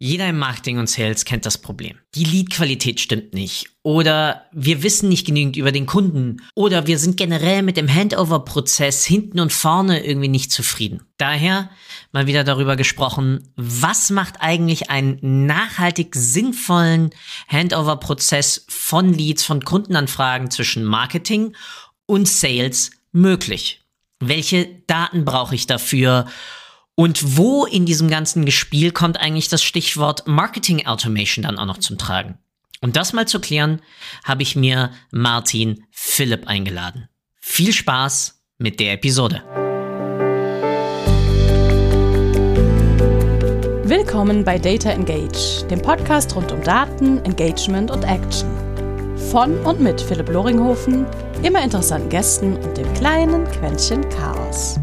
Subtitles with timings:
[0.00, 1.98] Jeder im Marketing und Sales kennt das Problem.
[2.14, 3.70] Die Lead-Qualität stimmt nicht.
[3.82, 6.36] Oder wir wissen nicht genügend über den Kunden.
[6.54, 11.02] Oder wir sind generell mit dem Handover-Prozess hinten und vorne irgendwie nicht zufrieden.
[11.16, 11.70] Daher
[12.12, 17.10] mal wieder darüber gesprochen, was macht eigentlich einen nachhaltig sinnvollen
[17.48, 21.56] Handover-Prozess von Leads, von Kundenanfragen zwischen Marketing
[22.06, 23.82] und Sales möglich?
[24.20, 26.26] Welche Daten brauche ich dafür?
[26.98, 31.78] Und wo in diesem ganzen Gespiel kommt eigentlich das Stichwort Marketing Automation dann auch noch
[31.78, 32.38] zum Tragen?
[32.80, 33.80] Um das mal zu klären,
[34.24, 37.08] habe ich mir Martin Philipp eingeladen.
[37.36, 39.44] Viel Spaß mit der Episode.
[43.84, 48.50] Willkommen bei Data Engage, dem Podcast rund um Daten, Engagement und Action.
[49.30, 51.06] Von und mit Philipp Loringhofen,
[51.44, 54.80] immer interessanten Gästen und dem kleinen Quäntchen Chaos.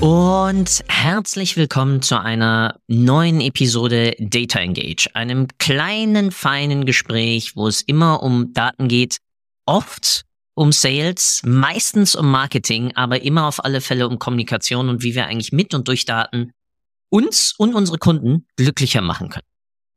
[0.00, 7.80] Und herzlich willkommen zu einer neuen Episode Data Engage, einem kleinen, feinen Gespräch, wo es
[7.80, 9.16] immer um Daten geht,
[9.64, 15.14] oft um Sales, meistens um Marketing, aber immer auf alle Fälle um Kommunikation und wie
[15.14, 16.52] wir eigentlich mit und durch Daten
[17.08, 19.46] uns und unsere Kunden glücklicher machen können.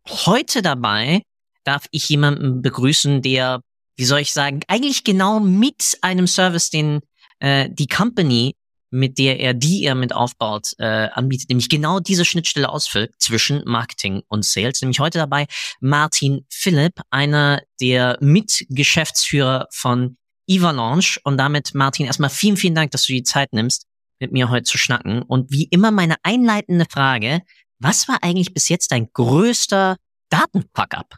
[0.08, 1.24] Heute dabei
[1.66, 3.62] darf ich jemanden begrüßen, der,
[3.98, 7.02] wie soll ich sagen, eigentlich genau mit einem Service, den
[7.40, 8.56] äh, die Company
[8.92, 13.64] mit der er, die er mit aufbaut, äh, anbietet, nämlich genau diese Schnittstelle ausfüllt zwischen
[13.66, 14.82] Marketing und Sales.
[14.82, 15.46] Nämlich heute dabei
[15.80, 21.20] Martin Philipp, einer der Mitgeschäftsführer von Evalanche.
[21.24, 23.86] Und damit, Martin, erstmal vielen, vielen Dank, dass du die Zeit nimmst,
[24.20, 25.22] mit mir heute zu schnacken.
[25.22, 27.42] Und wie immer meine einleitende Frage,
[27.80, 29.98] was war eigentlich bis jetzt dein größter
[30.30, 31.16] Datenfuck-up?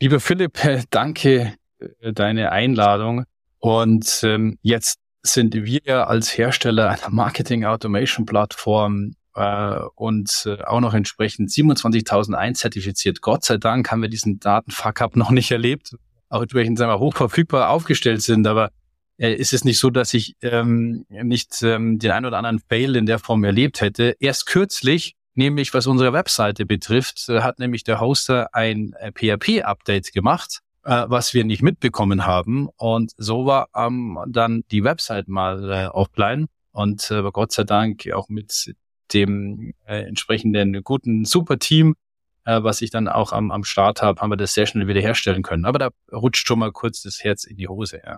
[0.00, 0.58] Lieber Philipp,
[0.90, 3.24] danke äh, deine Einladung.
[3.58, 10.80] Und ähm, jetzt sind wir als Hersteller einer Marketing Automation Plattform äh, und äh, auch
[10.80, 13.20] noch entsprechend 27.001 zertifiziert.
[13.20, 15.96] Gott sei Dank haben wir diesen Datenfuck-up noch nicht erlebt,
[16.28, 18.70] auch entsprechend sagen wir, hochverfügbar aufgestellt sind, aber
[19.18, 22.96] äh, ist es nicht so, dass ich ähm, nicht ähm, den ein oder anderen Fail
[22.96, 24.16] in der Form erlebt hätte.
[24.20, 30.60] Erst kürzlich, nämlich was unsere Webseite betrifft, hat nämlich der Hoster ein äh, PHP-Update gemacht
[30.84, 32.68] äh, was wir nicht mitbekommen haben.
[32.76, 36.46] Und so war ähm, dann die Website mal äh, offline.
[36.72, 38.74] Und äh, Gott sei Dank auch mit
[39.12, 41.96] dem äh, entsprechenden guten Super-Team,
[42.44, 45.42] äh, was ich dann auch am, am Start habe, haben wir das sehr schnell wiederherstellen
[45.42, 45.64] können.
[45.64, 48.16] Aber da rutscht schon mal kurz das Herz in die Hose, ja.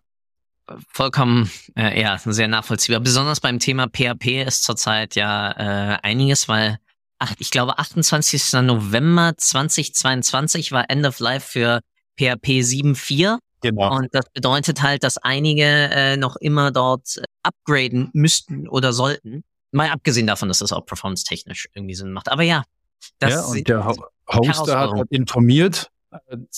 [0.89, 3.01] Vollkommen, äh, ja, sehr nachvollziehbar.
[3.01, 6.79] Besonders beim Thema PHP ist zurzeit ja äh, einiges, weil
[7.19, 8.53] ach, ich glaube 28.
[8.63, 11.81] November 2022 war End of Life für
[12.17, 13.39] PHP 7.4.
[13.63, 13.97] Genau.
[13.97, 19.45] Und das bedeutet halt, dass einige äh, noch immer dort äh, upgraden müssten oder sollten.
[19.71, 22.31] Mal abgesehen davon, dass das auch performance-technisch irgendwie Sinn macht.
[22.31, 22.65] Aber ja,
[23.19, 23.87] das ja, und der
[24.29, 25.91] Hoster hat halt informiert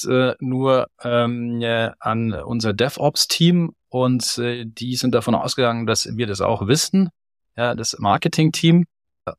[0.07, 6.27] äh, nur ähm, äh, an unser DevOps-Team und äh, die sind davon ausgegangen, dass wir
[6.27, 7.11] das auch wissen,
[7.57, 8.85] ja, das Marketing-Team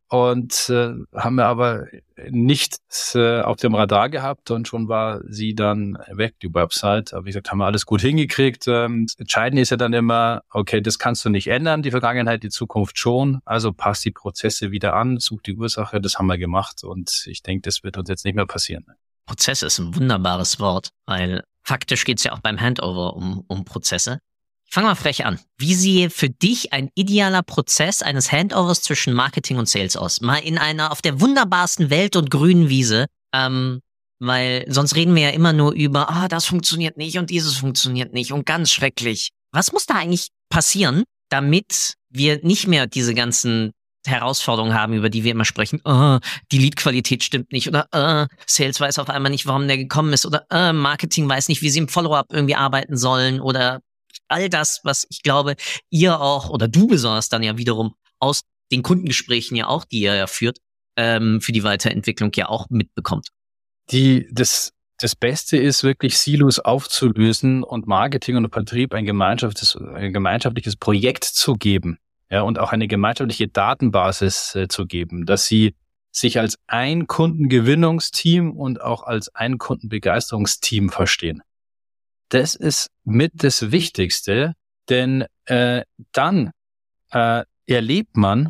[0.09, 1.85] und äh, haben wir aber
[2.29, 2.78] nicht
[3.13, 7.13] äh, auf dem Radar gehabt und schon war sie dann weg, die Website.
[7.13, 8.68] Aber wie gesagt, haben wir alles gut hingekriegt.
[8.68, 12.50] Ähm, entscheidend ist ja dann immer, okay, das kannst du nicht ändern, die Vergangenheit, die
[12.50, 13.40] Zukunft schon.
[13.46, 17.44] Also passt die Prozesse wieder an, such die Ursache, das haben wir gemacht und ich
[17.44, 18.85] denke, das wird uns jetzt nicht mehr passieren.
[19.25, 23.66] Prozess ist ein wunderbares Wort, weil faktisch geht es ja auch beim Handover um, um
[23.66, 24.19] Prozesse.
[24.75, 25.40] Fangen wir frech an.
[25.58, 30.19] Wie sehe für dich ein idealer Prozess eines Handovers zwischen Marketing und Sales aus?
[30.19, 33.06] Mal in einer auf der wunderbarsten Welt und grünen Wiese.
[33.34, 33.80] Ähm,
[34.19, 38.12] weil sonst reden wir ja immer nur über, ah, das funktioniert nicht und dieses funktioniert
[38.12, 39.30] nicht und ganz schrecklich.
[39.53, 43.72] Was muss da eigentlich passieren, damit wir nicht mehr diese ganzen
[44.06, 45.80] Herausforderungen haben, über die wir immer sprechen.
[45.85, 46.19] Oh,
[46.52, 50.25] die Leadqualität stimmt nicht oder oh, Sales weiß auf einmal nicht, warum der gekommen ist
[50.25, 53.79] oder oh, Marketing weiß nicht, wie sie im Follow-up irgendwie arbeiten sollen oder
[54.27, 55.55] all das, was ich glaube,
[55.89, 58.41] ihr auch oder du besonders dann ja wiederum aus
[58.72, 60.59] den Kundengesprächen ja auch, die ihr ja führt,
[60.97, 63.29] ähm, für die Weiterentwicklung ja auch mitbekommt.
[63.91, 70.13] Die, das, das Beste ist wirklich Silos aufzulösen und Marketing und Vertrieb ein gemeinschaftliches, ein
[70.13, 71.99] gemeinschaftliches Projekt zu geben.
[72.31, 75.75] Ja, und auch eine gemeinschaftliche Datenbasis äh, zu geben, dass sie
[76.11, 81.43] sich als ein Kundengewinnungsteam und auch als ein Kundenbegeisterungsteam verstehen
[82.29, 84.53] das ist mit das Wichtigste,
[84.89, 86.51] denn äh, dann
[87.11, 88.49] äh, erlebt man,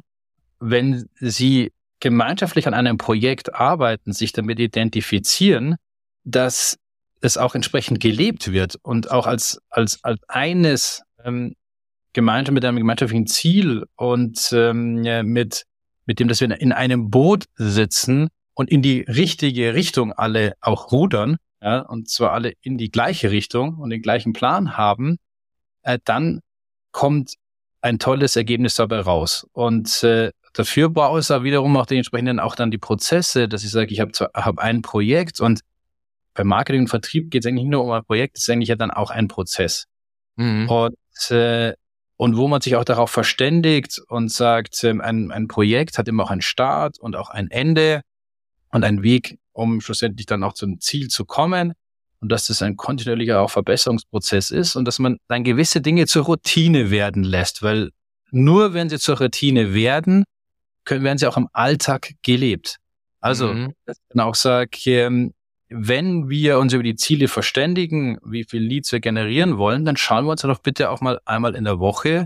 [0.60, 5.76] wenn Sie gemeinschaftlich an einem Projekt arbeiten, sich damit identifizieren,
[6.24, 6.78] dass
[7.22, 11.56] es auch entsprechend gelebt wird und auch als, als, als eines ähm,
[12.14, 15.66] gemeinsam mit einem gemeinschaftlichen Ziel und ähm, mit,
[16.06, 20.92] mit dem, dass wir in einem Boot sitzen und in die richtige Richtung alle auch
[20.92, 25.18] rudern, ja, und zwar alle in die gleiche Richtung und den gleichen Plan haben,
[25.82, 26.42] äh, dann
[26.92, 27.34] kommt
[27.82, 29.48] ein tolles Ergebnis dabei raus.
[29.52, 33.92] Und äh, dafür brauche ich wiederum auch dementsprechend auch dann die Prozesse, dass ich sage,
[33.92, 35.62] ich habe hab ein Projekt und
[36.36, 38.70] beim Marketing und Vertrieb geht es eigentlich nicht nur um ein Projekt, es ist eigentlich
[38.70, 39.88] ja dann auch ein Prozess.
[40.36, 40.70] Mhm.
[40.70, 41.74] Und, äh,
[42.18, 46.26] und wo man sich auch darauf verständigt und sagt, ähm, ein, ein Projekt hat immer
[46.26, 48.02] auch einen Start und auch ein Ende
[48.70, 51.74] und einen Weg, um schlussendlich dann auch zum Ziel zu kommen.
[52.20, 56.26] Und dass das ein kontinuierlicher auch Verbesserungsprozess ist und dass man dann gewisse Dinge zur
[56.26, 57.92] Routine werden lässt, weil
[58.32, 60.24] nur wenn sie zur Routine werden,
[60.86, 62.78] können, werden sie auch im Alltag gelebt.
[63.20, 63.74] Also, mhm.
[63.86, 65.34] dass ich dann auch sage, ähm,
[65.70, 70.26] wenn wir uns über die Ziele verständigen, wie viel Leads wir generieren wollen, dann schauen
[70.26, 72.26] wir uns doch bitte auch mal einmal in der Woche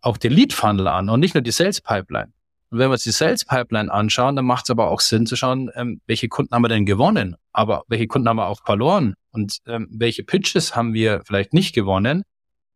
[0.00, 2.32] auch den Lead Funnel an und nicht nur die Sales Pipeline.
[2.70, 5.36] Und wenn wir uns die Sales Pipeline anschauen, dann macht es aber auch Sinn zu
[5.36, 9.14] schauen, ähm, welche Kunden haben wir denn gewonnen, aber welche Kunden haben wir auch verloren
[9.30, 12.22] und ähm, welche Pitches haben wir vielleicht nicht gewonnen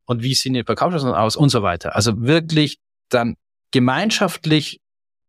[0.06, 1.96] und wie sehen die Verkaufschancen aus und so weiter.
[1.96, 2.78] Also wirklich
[3.08, 3.36] dann
[3.72, 4.80] gemeinschaftlich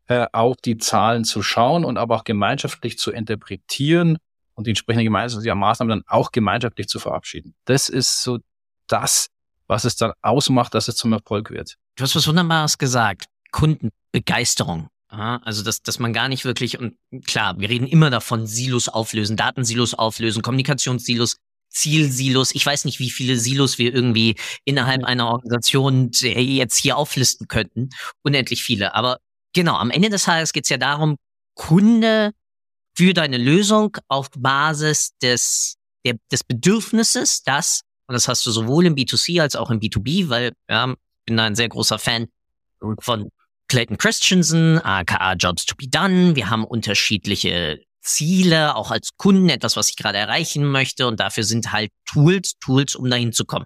[0.07, 4.17] äh, auf die Zahlen zu schauen und aber auch gemeinschaftlich zu interpretieren
[4.55, 7.55] und die entsprechende gemeinschaftliche Maßnahmen dann auch gemeinschaftlich zu verabschieden.
[7.65, 8.39] Das ist so
[8.87, 9.27] das,
[9.67, 11.77] was es dann ausmacht, dass es zum Erfolg wird.
[11.95, 13.25] Du hast was Wunderbares gesagt.
[13.51, 14.87] Kundenbegeisterung.
[15.11, 16.95] Ja, also, dass, dass man gar nicht wirklich, und
[17.25, 21.35] klar, wir reden immer davon, Silos auflösen, Datensilos auflösen, Kommunikationssilos,
[21.69, 22.55] Zielsilos.
[22.55, 27.89] Ich weiß nicht, wie viele Silos wir irgendwie innerhalb einer Organisation jetzt hier auflisten könnten.
[28.23, 28.93] Unendlich viele.
[28.95, 29.19] Aber
[29.53, 31.17] genau, am Ende des Tages geht es ja darum,
[31.55, 32.31] Kunde
[32.95, 35.75] für deine Lösung auf Basis des,
[36.05, 40.29] der, des Bedürfnisses, das, und das hast du sowohl im B2C als auch im B2B,
[40.29, 42.27] weil ja, ich bin da ein sehr großer Fan
[42.99, 43.29] von
[43.71, 46.35] Clayton Christensen, aka Jobs to be done.
[46.35, 51.07] Wir haben unterschiedliche Ziele, auch als Kunden, etwas, was ich gerade erreichen möchte.
[51.07, 53.65] Und dafür sind halt Tools, Tools, um dahin zu kommen.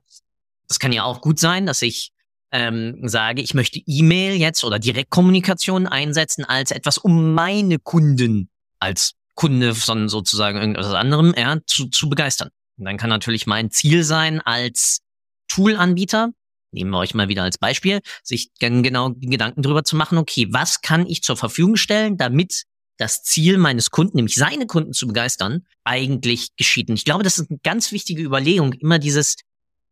[0.68, 2.12] Das kann ja auch gut sein, dass ich
[2.52, 9.14] ähm, sage, ich möchte E-Mail jetzt oder Direktkommunikation einsetzen als etwas, um meine Kunden als
[9.34, 12.50] Kunde von sozusagen irgendwas anderem ja, zu, zu begeistern.
[12.78, 15.00] Und dann kann natürlich mein Ziel sein, als
[15.48, 16.30] Tool-Anbieter,
[16.76, 20.82] nehmen wir euch mal wieder als Beispiel, sich genau Gedanken darüber zu machen, okay, was
[20.82, 22.66] kann ich zur Verfügung stellen, damit
[22.98, 26.90] das Ziel meines Kunden, nämlich seine Kunden zu begeistern, eigentlich geschieht.
[26.90, 29.36] Und ich glaube, das ist eine ganz wichtige Überlegung, immer dieses,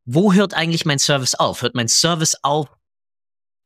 [0.06, 1.62] wo hört eigentlich mein Service auf?
[1.62, 2.68] Hört mein Service auf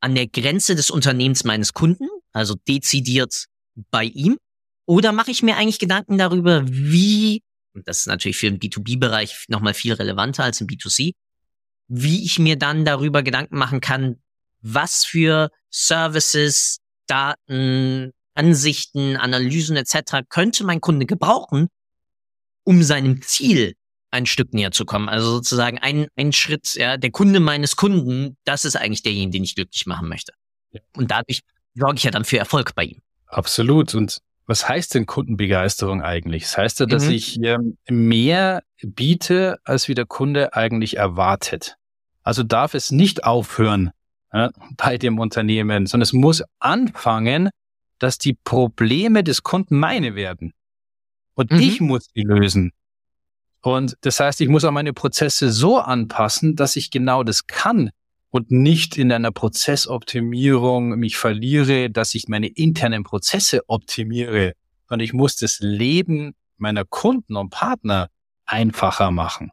[0.00, 3.46] an der Grenze des Unternehmens meines Kunden, also dezidiert
[3.90, 4.38] bei ihm?
[4.86, 7.42] Oder mache ich mir eigentlich Gedanken darüber, wie,
[7.74, 11.12] und das ist natürlich für den B2B-Bereich nochmal viel relevanter als im B2C,
[11.88, 14.16] wie ich mir dann darüber Gedanken machen kann,
[14.60, 20.28] was für Services, Daten, Ansichten, Analysen etc.
[20.28, 21.68] könnte mein Kunde gebrauchen,
[22.64, 23.74] um seinem Ziel
[24.10, 25.08] ein Stück näher zu kommen.
[25.08, 29.44] Also sozusagen ein, ein Schritt, ja, der Kunde meines Kunden, das ist eigentlich derjenige, den
[29.44, 30.32] ich glücklich machen möchte.
[30.70, 30.80] Ja.
[30.96, 31.40] Und dadurch
[31.74, 33.02] sorge ich ja dann für Erfolg bei ihm.
[33.26, 33.94] Absolut.
[33.94, 34.18] Und
[34.48, 36.44] was heißt denn Kundenbegeisterung eigentlich?
[36.44, 37.12] Das heißt ja, dass mhm.
[37.12, 41.76] ich ähm, mehr biete, als wie der Kunde eigentlich erwartet.
[42.22, 43.90] Also darf es nicht aufhören
[44.32, 47.50] ja, bei dem Unternehmen, sondern es muss anfangen,
[47.98, 50.54] dass die Probleme des Kunden meine werden.
[51.34, 51.60] Und mhm.
[51.60, 52.72] ich muss die lösen.
[53.60, 57.90] Und das heißt, ich muss auch meine Prozesse so anpassen, dass ich genau das kann,
[58.30, 64.52] und nicht in einer Prozessoptimierung mich verliere, dass ich meine internen Prozesse optimiere,
[64.88, 68.08] sondern ich muss das Leben meiner Kunden und Partner
[68.44, 69.50] einfacher machen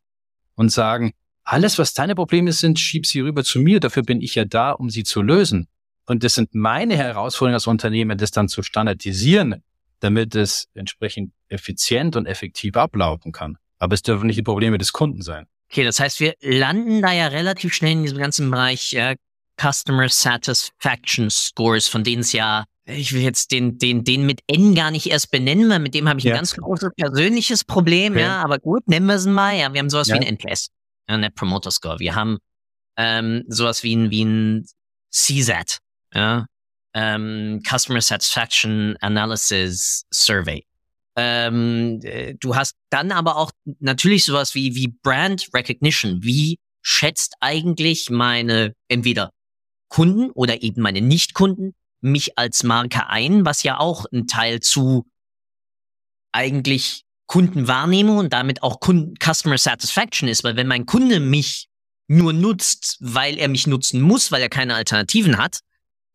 [0.55, 1.13] und sagen,
[1.43, 4.71] alles, was deine Probleme sind, schieb sie rüber zu mir, dafür bin ich ja da,
[4.71, 5.67] um sie zu lösen.
[6.07, 9.63] Und das sind meine Herausforderungen als Unternehmen, das dann zu standardisieren,
[9.99, 13.57] damit es entsprechend effizient und effektiv ablaufen kann.
[13.77, 15.45] Aber es dürfen nicht die Probleme des Kunden sein.
[15.75, 19.17] Okay, das heißt, wir landen da ja relativ schnell in diesem ganzen Bereich äh,
[19.61, 24.73] Customer Satisfaction Scores, von denen es ja, ich will jetzt den, den, den mit N
[24.73, 26.31] gar nicht erst benennen, weil mit dem habe ich ja.
[26.31, 28.21] ein ganz großes persönliches Problem, okay.
[28.21, 29.53] ja, aber gut, nennen wir es mal.
[29.53, 30.15] Ja, wir haben sowas ja.
[30.15, 30.69] wie ein NPS,
[31.09, 31.99] ja, Net Promoter Score.
[31.99, 32.37] Wir haben
[32.95, 34.65] ähm, sowas wie ein, wie ein
[35.11, 35.79] CSAT,
[36.13, 36.45] ja,
[36.93, 40.65] ähm, Customer Satisfaction Analysis Survey.
[41.15, 46.23] Ähm, äh, du hast dann aber auch natürlich sowas wie, wie Brand Recognition.
[46.23, 49.31] Wie schätzt eigentlich meine entweder
[49.89, 55.05] Kunden oder eben meine Nicht-Kunden mich als Marke ein, was ja auch ein Teil zu
[56.31, 61.67] eigentlich Kundenwahrnehmung und damit auch Kunden Customer Satisfaction ist, weil wenn mein Kunde mich
[62.07, 65.61] nur nutzt, weil er mich nutzen muss, weil er keine Alternativen hat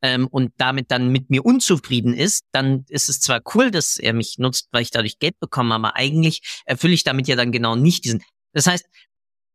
[0.02, 4.12] ähm, und damit dann mit mir unzufrieden ist, dann ist es zwar cool, dass er
[4.12, 7.76] mich nutzt, weil ich dadurch Geld bekomme, aber eigentlich erfülle ich damit ja dann genau
[7.76, 8.22] nicht diesen.
[8.52, 8.86] Das heißt,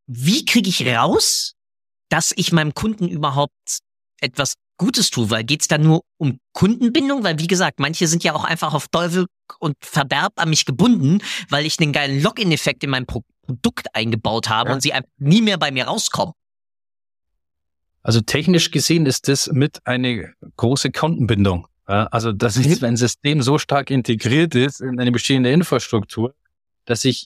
[0.08, 1.56] wie kriege ich raus,
[2.10, 3.80] dass ich meinem Kunden überhaupt
[4.22, 7.24] etwas Gutes tue, weil geht's da nur um Kundenbindung?
[7.24, 9.26] Weil wie gesagt, manche sind ja auch einfach auf Teufel
[9.60, 14.50] und Verderb an mich gebunden, weil ich einen geilen Login-Effekt in mein Pro Produkt eingebaut
[14.50, 14.76] habe ja.
[14.76, 16.34] und sie einfach nie mehr bei mir rauskommen.
[18.06, 21.68] Also technisch gesehen ist das mit eine große Kundenbindung.
[21.88, 26.36] Ja, also dass ist, wenn ein System so stark integriert ist in eine bestehende Infrastruktur,
[26.86, 27.26] dass ich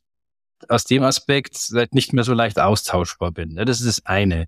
[0.70, 3.58] aus dem Aspekt nicht mehr so leicht austauschbar bin.
[3.58, 4.46] Das ist das eine.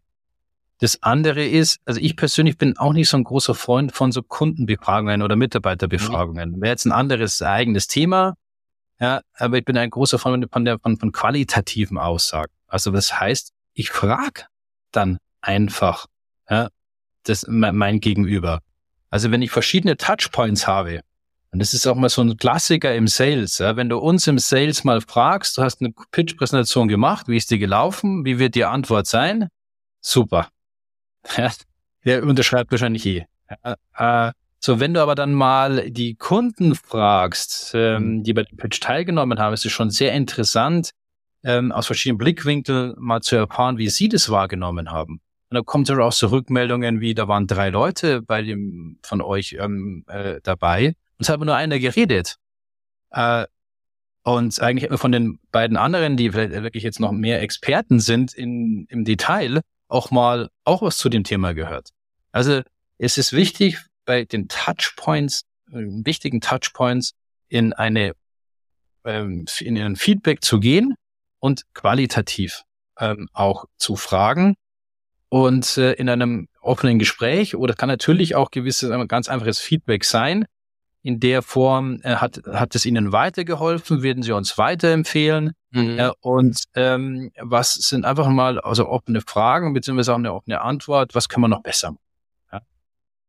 [0.79, 4.23] Das andere ist, also ich persönlich bin auch nicht so ein großer Freund von so
[4.23, 6.61] Kundenbefragungen oder Mitarbeiterbefragungen.
[6.61, 8.35] Wäre jetzt ein anderes eigenes Thema.
[9.01, 12.53] Ja, aber ich bin ein großer Freund von, der, von, von qualitativen Aussagen.
[12.67, 14.45] Also das heißt, ich frage
[14.93, 16.05] dann einfach
[16.49, 16.69] ja,
[17.23, 18.61] das, mein Gegenüber.
[19.09, 21.01] Also wenn ich verschiedene Touchpoints habe,
[21.51, 24.39] und das ist auch mal so ein Klassiker im Sales, ja, wenn du uns im
[24.39, 28.65] Sales mal fragst, du hast eine Pitch-Präsentation gemacht, wie ist die gelaufen, wie wird die
[28.65, 29.49] Antwort sein?
[30.01, 30.47] Super.
[31.37, 31.51] Ja,
[32.03, 33.25] der unterschreibt wahrscheinlich eh.
[33.93, 38.23] Äh, so, wenn du aber dann mal die Kunden fragst, ähm, mhm.
[38.23, 40.91] die bei dem Pitch teilgenommen haben, ist es schon sehr interessant,
[41.43, 45.21] ähm, aus verschiedenen Blickwinkeln mal zu erfahren, wie sie das wahrgenommen haben.
[45.51, 49.57] Und da kommt auch so Rückmeldungen wie, da waren drei Leute bei dem von euch
[49.59, 52.37] ähm, äh, dabei und es hat nur einer geredet.
[53.09, 53.47] Äh,
[54.23, 57.99] und eigentlich hat man von den beiden anderen, die vielleicht wirklich jetzt noch mehr Experten
[57.99, 61.89] sind in, im Detail, auch mal auch was zu dem Thema gehört.
[62.31, 62.61] Also
[62.97, 67.11] es ist wichtig, bei den Touchpoints, äh, wichtigen Touchpoints
[67.49, 68.13] in eine
[69.03, 70.95] ähm, in ein Feedback zu gehen
[71.39, 72.63] und qualitativ
[72.97, 74.55] ähm, auch zu fragen
[75.31, 80.45] und äh, in einem offenen Gespräch oder kann natürlich auch gewisses ganz einfaches Feedback sein.
[81.03, 84.03] In der Form äh, hat hat es Ihnen weitergeholfen?
[84.03, 85.53] Werden Sie uns weiterempfehlen?
[85.69, 85.97] Mhm.
[85.97, 91.15] Ja, und ähm, was sind einfach mal also offene Fragen beziehungsweise auch eine offene Antwort,
[91.15, 92.01] was können wir noch besser machen?
[92.51, 92.61] Ja?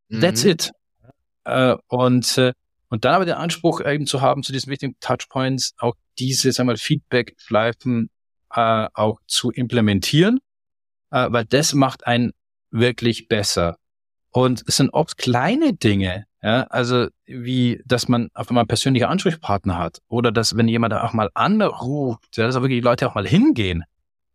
[0.09, 0.21] Mhm.
[0.21, 0.73] That's it.
[1.45, 2.53] Äh, und, äh,
[2.89, 6.69] und dann aber den Anspruch eben zu haben, zu diesen wichtigen Touchpoints auch diese sagen
[6.69, 8.11] wir, Feedback-Schleifen
[8.53, 10.41] äh, auch zu implementieren,
[11.13, 12.33] äh, weil das macht einen
[12.71, 13.77] wirklich besser.
[14.31, 19.79] Und es sind oft kleine Dinge, ja, also wie, dass man auf einmal persönliche Ansprechpartner
[19.79, 23.15] hat oder dass, wenn jemand auch mal anruft, ja, dass auch wirklich die Leute auch
[23.15, 23.85] mal hingehen.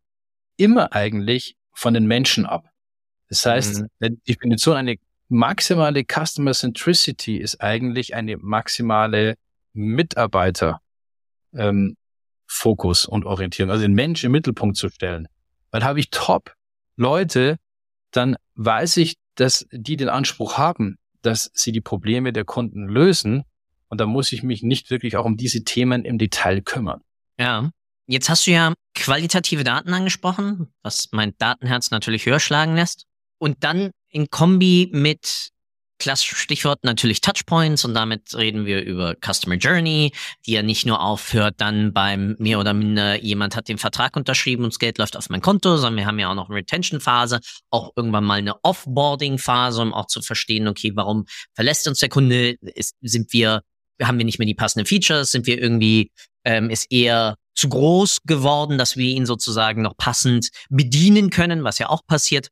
[0.57, 2.71] immer eigentlich von den Menschen ab.
[3.29, 3.89] Das heißt, mhm.
[4.01, 4.97] die Definition eine
[5.29, 9.37] maximale Customer Centricity ist eigentlich eine maximale
[9.73, 10.81] Mitarbeiter
[11.55, 11.97] ähm,
[12.47, 15.29] Fokus und Orientierung, also den Mensch im Mittelpunkt zu stellen.
[15.71, 16.55] Weil habe ich top
[16.97, 17.57] Leute,
[18.13, 23.43] dann weiß ich, dass die den Anspruch haben, dass sie die Probleme der Kunden lösen.
[23.89, 27.01] Und da muss ich mich nicht wirklich auch um diese Themen im Detail kümmern.
[27.39, 27.71] Ja.
[28.09, 33.05] Jetzt hast du ja qualitative Daten angesprochen, was mein Datenherz natürlich höher schlagen lässt.
[33.39, 35.51] Und dann in Kombi mit
[35.99, 40.13] Klassisches Stichwort natürlich Touchpoints und damit reden wir über Customer Journey,
[40.45, 44.65] die ja nicht nur aufhört, dann beim mehr oder minder jemand hat den Vertrag unterschrieben
[44.65, 47.41] und das Geld läuft auf mein Konto, sondern wir haben ja auch noch eine Retention-Phase,
[47.71, 52.57] auch irgendwann mal eine Offboarding-Phase, um auch zu verstehen, okay, warum verlässt uns der Kunde?
[52.61, 53.63] Ist, sind wir,
[54.03, 55.31] haben wir nicht mehr die passenden Features?
[55.31, 56.11] Sind wir irgendwie,
[56.45, 61.79] ähm, ist eher zu groß geworden, dass wir ihn sozusagen noch passend bedienen können, was
[61.79, 62.49] ja auch passiert.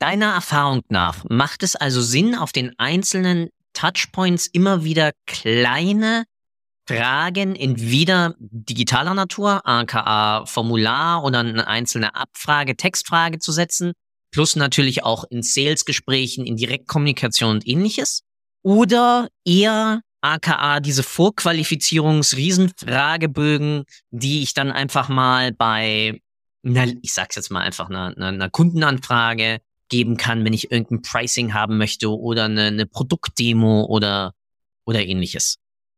[0.00, 6.24] Deiner Erfahrung nach macht es also Sinn, auf den einzelnen Touchpoints immer wieder kleine
[6.88, 13.92] Fragen entweder digitaler Natur, aka Formular oder eine einzelne Abfrage, Textfrage zu setzen,
[14.32, 18.22] plus natürlich auch in Sales-Gesprächen, in Direktkommunikation und ähnliches?
[18.62, 26.22] Oder eher aka diese Vorqualifizierungs-Riesenfragebögen, die ich dann einfach mal bei,
[26.62, 31.52] na, ich sag's jetzt mal einfach, einer, einer Kundenanfrage geben kann, wenn ich irgendein Pricing
[31.52, 34.32] haben möchte oder eine, eine Produktdemo oder,
[34.86, 35.56] oder ähnliches.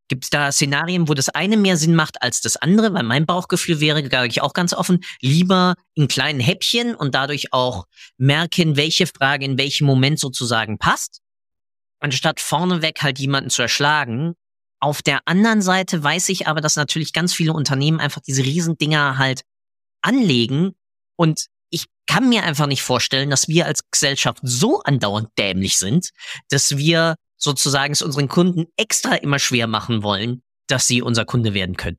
[0.08, 2.92] Gibt es da Szenarien, wo das eine mehr Sinn macht als das andere?
[2.92, 7.52] Weil mein Bauchgefühl wäre, da ich auch ganz offen, lieber in kleinen Häppchen und dadurch
[7.52, 7.86] auch
[8.18, 11.20] merken, welche Frage in welchem Moment sozusagen passt,
[12.00, 14.34] anstatt vorneweg halt jemanden zu erschlagen.
[14.80, 19.16] Auf der anderen Seite weiß ich aber, dass natürlich ganz viele Unternehmen einfach diese Riesendinger
[19.16, 19.42] halt
[20.02, 20.74] anlegen
[21.16, 26.10] und ich kann mir einfach nicht vorstellen, dass wir als Gesellschaft so andauernd dämlich sind,
[26.50, 31.54] dass wir sozusagen es unseren Kunden extra immer schwer machen wollen, dass sie unser Kunde
[31.54, 31.98] werden können.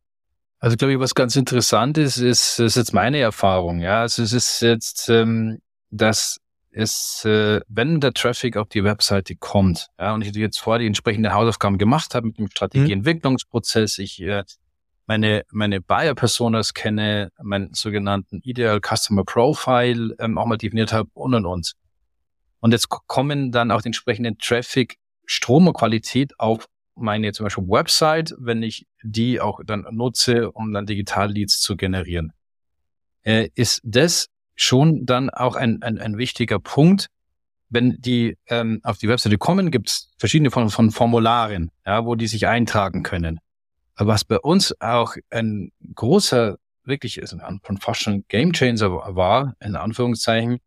[0.60, 3.82] Also glaube ich, was ganz interessant ist, ist, ist jetzt meine Erfahrung.
[3.82, 6.38] Ja, also es ist jetzt, ähm, dass
[6.72, 10.88] es, äh, wenn der Traffic auf die Webseite kommt, ja, und ich jetzt vorher die
[10.88, 14.44] entsprechenden Hausaufgaben gemacht habe mit dem Strategieentwicklungsprozess, ich äh,
[15.06, 21.10] meine meine Buyer Personas kenne, meinen sogenannten Ideal Customer Profile ähm, auch mal definiert habe
[21.14, 21.74] und und und.
[22.60, 27.68] Und jetzt kommen dann auch die entsprechenden Traffic Strom und Qualität auf meine zum Beispiel
[27.68, 32.34] Website, wenn ich die auch dann nutze, um dann Digital-Leads zu generieren.
[33.24, 37.08] Äh, ist das schon dann auch ein, ein, ein wichtiger Punkt,
[37.70, 42.16] wenn die ähm, auf die Webseite kommen, gibt es verschiedene von, von Formularen, ja, wo
[42.16, 43.40] die sich eintragen können.
[43.96, 49.76] Was bei uns auch ein großer, wirklich ist von fast schon Game Changer war, in
[49.76, 50.60] Anführungszeichen,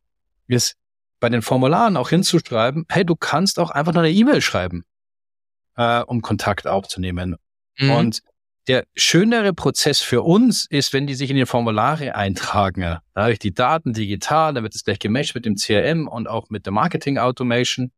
[0.46, 0.76] ist,
[1.18, 4.84] bei den Formularen auch hinzuschreiben, hey, du kannst auch einfach nur eine E-Mail schreiben,
[5.76, 7.36] äh, um Kontakt aufzunehmen.
[7.78, 7.90] Mhm.
[7.90, 8.22] Und
[8.68, 12.82] der schönere Prozess für uns ist, wenn die sich in die Formulare eintragen.
[12.82, 16.28] Da habe ich die Daten digital, dann wird es gleich gematcht mit dem CRM und
[16.28, 17.92] auch mit der Marketing Automation.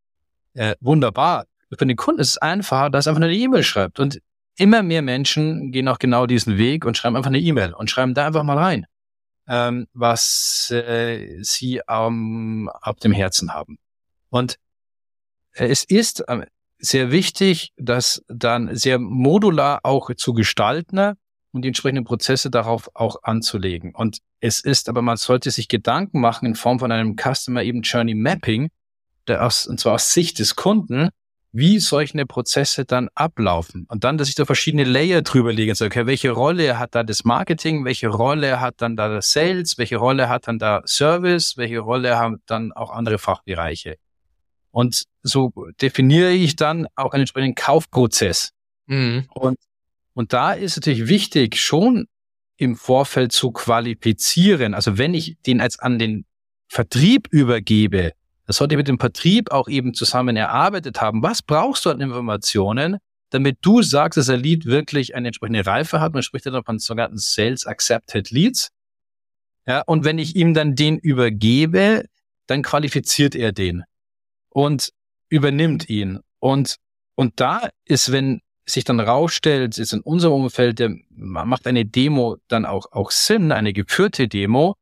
[0.54, 1.47] Äh, wunderbar.
[1.76, 3.99] Für den Kunden ist es einfacher, dass er einfach eine E-Mail schreibt.
[3.99, 4.20] Und
[4.58, 8.14] immer mehr Menschen gehen auch genau diesen Weg und schreiben einfach eine E-Mail und schreiben
[8.14, 8.86] da einfach mal rein
[9.48, 13.78] ähm, was äh, sie ähm, auf dem Herzen haben.
[14.28, 14.58] Und
[15.54, 16.46] äh, es ist äh,
[16.78, 21.14] sehr wichtig, das dann sehr modular auch zu gestalten
[21.50, 23.94] und die entsprechenden Prozesse darauf auch anzulegen.
[23.94, 27.80] Und es ist, aber man sollte sich Gedanken machen in Form von einem Customer eben
[27.83, 28.68] Journey Mapping,
[29.26, 31.09] der aus, und zwar aus Sicht des Kunden,
[31.52, 33.87] wie solche Prozesse dann ablaufen.
[33.88, 35.74] Und dann, dass ich da verschiedene Layer drüber lege.
[35.74, 37.84] So, okay, welche Rolle hat da das Marketing?
[37.84, 39.78] Welche Rolle hat dann da das Sales?
[39.78, 41.56] Welche Rolle hat dann da Service?
[41.56, 43.96] Welche Rolle haben dann auch andere Fachbereiche?
[44.70, 48.52] Und so definiere ich dann auch einen entsprechenden Kaufprozess.
[48.87, 49.26] Mhm.
[49.34, 49.58] Und,
[50.14, 52.06] und da ist natürlich wichtig, schon
[52.56, 54.74] im Vorfeld zu qualifizieren.
[54.74, 56.26] Also wenn ich den als an den
[56.68, 58.12] Vertrieb übergebe,
[58.48, 61.22] das sollte mit dem Vertrieb auch eben zusammen erarbeitet haben.
[61.22, 62.96] Was brauchst du an Informationen,
[63.28, 66.14] damit du sagst, dass der Lead wirklich eine entsprechende Reife hat?
[66.14, 68.70] Man spricht ja dann von sogenannten Sales Accepted Leads.
[69.66, 72.06] Ja, und wenn ich ihm dann den übergebe,
[72.46, 73.84] dann qualifiziert er den
[74.48, 74.94] und
[75.28, 76.20] übernimmt ihn.
[76.38, 76.76] Und,
[77.16, 82.38] und da ist, wenn sich dann rausstellt, ist in unserem Umfeld, der macht eine Demo
[82.48, 84.74] dann auch, auch Sinn, eine geführte Demo,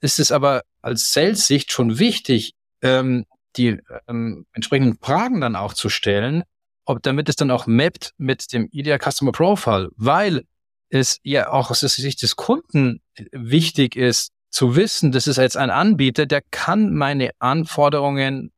[0.00, 3.24] ist es aber als Sales-Sicht schon wichtig, ähm,
[3.56, 6.44] die ähm, entsprechenden Fragen dann auch zu stellen,
[6.84, 10.44] ob damit es dann auch mappt mit dem Ideal Customer Profile, weil
[10.90, 13.00] es ja auch aus der Sicht des Kunden
[13.32, 18.52] wichtig ist, zu wissen, das ist jetzt ein Anbieter, der kann meine Anforderungen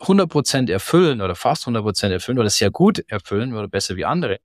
[0.00, 4.38] 100% erfüllen oder fast 100% erfüllen oder sehr gut erfüllen oder besser wie andere,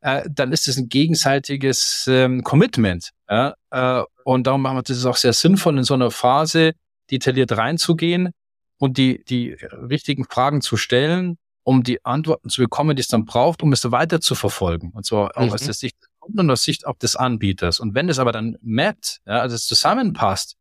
[0.00, 3.10] äh, dann ist es ein gegenseitiges ähm, Commitment.
[3.28, 3.54] Ja?
[3.70, 6.72] Äh, und darum machen wir das auch sehr sinnvoll in so einer Phase,
[7.12, 8.30] detailliert reinzugehen
[8.78, 13.24] und die, die richtigen Fragen zu stellen, um die Antworten zu bekommen, die es dann
[13.24, 14.90] braucht, um es weiter zu verfolgen.
[14.94, 15.52] Und zwar auch mhm.
[15.52, 17.78] aus der Sicht des Kunden und aus Sicht auch des Anbieters.
[17.78, 20.56] Und wenn es aber dann mappt, ja, also es zusammenpasst,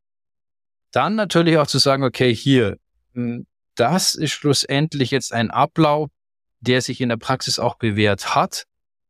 [0.91, 2.77] dann natürlich auch zu sagen, okay, hier,
[3.13, 6.09] hm, das ist schlussendlich jetzt ein Ablauf,
[6.59, 8.65] der sich in der Praxis auch bewährt hat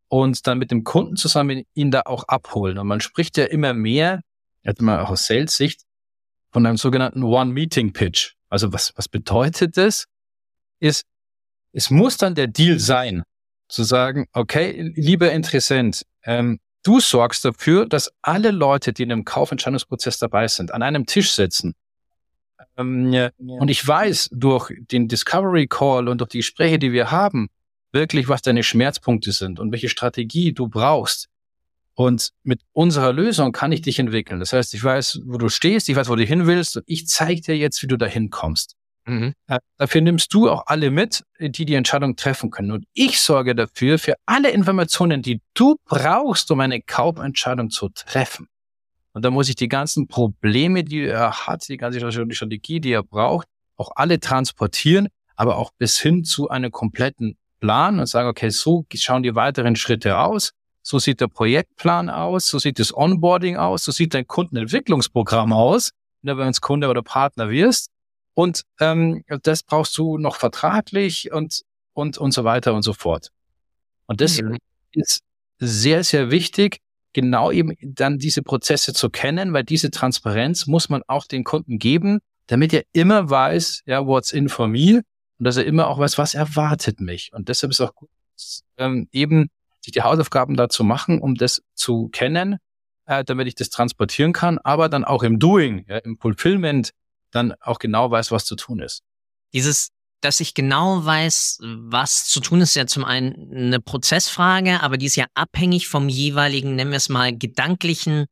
[0.08, 2.78] und dann mit dem Kunden zusammen ihn da auch abholen.
[2.78, 4.22] Und man spricht ja immer mehr,
[4.64, 5.82] jetzt mal auch aus Sales-Sicht,
[6.52, 8.34] von einem sogenannten One-Meeting-Pitch.
[8.50, 10.06] Also was, was bedeutet das?
[10.80, 11.06] Ist,
[11.72, 13.24] es muss dann der Deal sein,
[13.70, 19.26] zu sagen, okay, lieber Interessent, ähm, du sorgst dafür, dass alle Leute, die in einem
[19.26, 21.74] Kaufentscheidungsprozess dabei sind, an einem Tisch sitzen.
[22.78, 23.32] Ähm, ja.
[23.38, 27.48] Und ich weiß durch den Discovery Call und durch die Gespräche, die wir haben,
[27.92, 31.30] wirklich, was deine Schmerzpunkte sind und welche Strategie du brauchst.
[32.02, 34.40] Und mit unserer Lösung kann ich dich entwickeln.
[34.40, 37.08] Das heißt, ich weiß, wo du stehst, ich weiß, wo du hin willst und ich
[37.08, 38.76] zeige dir jetzt, wie du dahin kommst.
[39.06, 39.36] Mhm.
[39.46, 42.72] Äh, dafür nimmst du auch alle mit, die die Entscheidung treffen können.
[42.72, 48.48] Und ich sorge dafür für alle Informationen, die du brauchst, um eine Kaufentscheidung zu treffen.
[49.14, 52.00] Und da muss ich die ganzen Probleme, die er hat, die ganze
[52.34, 58.00] Strategie, die er braucht, auch alle transportieren, aber auch bis hin zu einem kompletten Plan
[58.00, 60.54] und sagen, okay, so schauen die weiteren Schritte aus.
[60.92, 65.92] So sieht der Projektplan aus, so sieht das Onboarding aus, so sieht dein Kundenentwicklungsprogramm aus,
[66.22, 67.88] wenn du jetzt Kunde oder Partner wirst.
[68.34, 71.62] Und ähm, das brauchst du noch vertraglich und,
[71.94, 73.30] und, und so weiter und so fort.
[74.06, 74.58] Und das mhm.
[74.92, 75.22] ist
[75.60, 76.80] sehr, sehr wichtig,
[77.14, 81.80] genau eben dann diese Prozesse zu kennen, weil diese Transparenz muss man auch den Kunden
[81.80, 85.04] geben, damit er immer weiß, ja, what's in for me
[85.40, 87.32] und dass er immer auch weiß, was erwartet mich.
[87.32, 88.10] Und deshalb ist auch gut,
[88.76, 89.50] ähm, eben
[89.82, 92.58] sich die Hausaufgaben dazu machen, um das zu kennen,
[93.06, 96.92] äh, damit ich das transportieren kann, aber dann auch im Doing, ja, im Fulfillment
[97.32, 99.04] dann auch genau weiß, was zu tun ist.
[99.54, 99.90] Dieses,
[100.22, 104.98] dass ich genau weiß, was zu tun ist, ist ja zum einen eine Prozessfrage, aber
[104.98, 108.26] die ist ja abhängig vom jeweiligen, nennen wir es mal, gedanklichen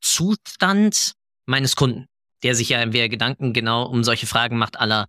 [0.00, 1.12] Zustand
[1.44, 2.06] meines Kunden,
[2.42, 5.06] der sich ja entweder Gedanken genau um solche Fragen macht, aller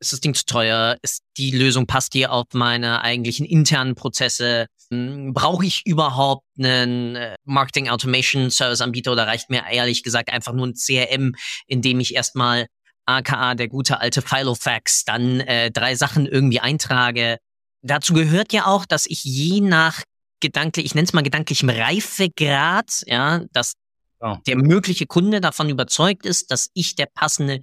[0.00, 0.98] ist das Ding zu teuer?
[1.02, 4.66] Ist die Lösung, passt die auf meine eigentlichen internen Prozesse?
[4.90, 10.30] Hm, brauche ich überhaupt einen äh, Marketing Automation Service Anbieter oder reicht mir ehrlich gesagt
[10.30, 11.34] einfach nur ein CRM,
[11.66, 12.66] in dem ich erstmal
[13.06, 17.38] aka der gute alte Filofax dann äh, drei Sachen irgendwie eintrage?
[17.82, 20.02] Dazu gehört ja auch, dass ich je nach
[20.40, 23.74] gedanklich, ich nenne es mal gedanklichem Reifegrad, ja, dass
[24.20, 24.36] oh.
[24.46, 27.60] der mögliche Kunde davon überzeugt ist, dass ich der passende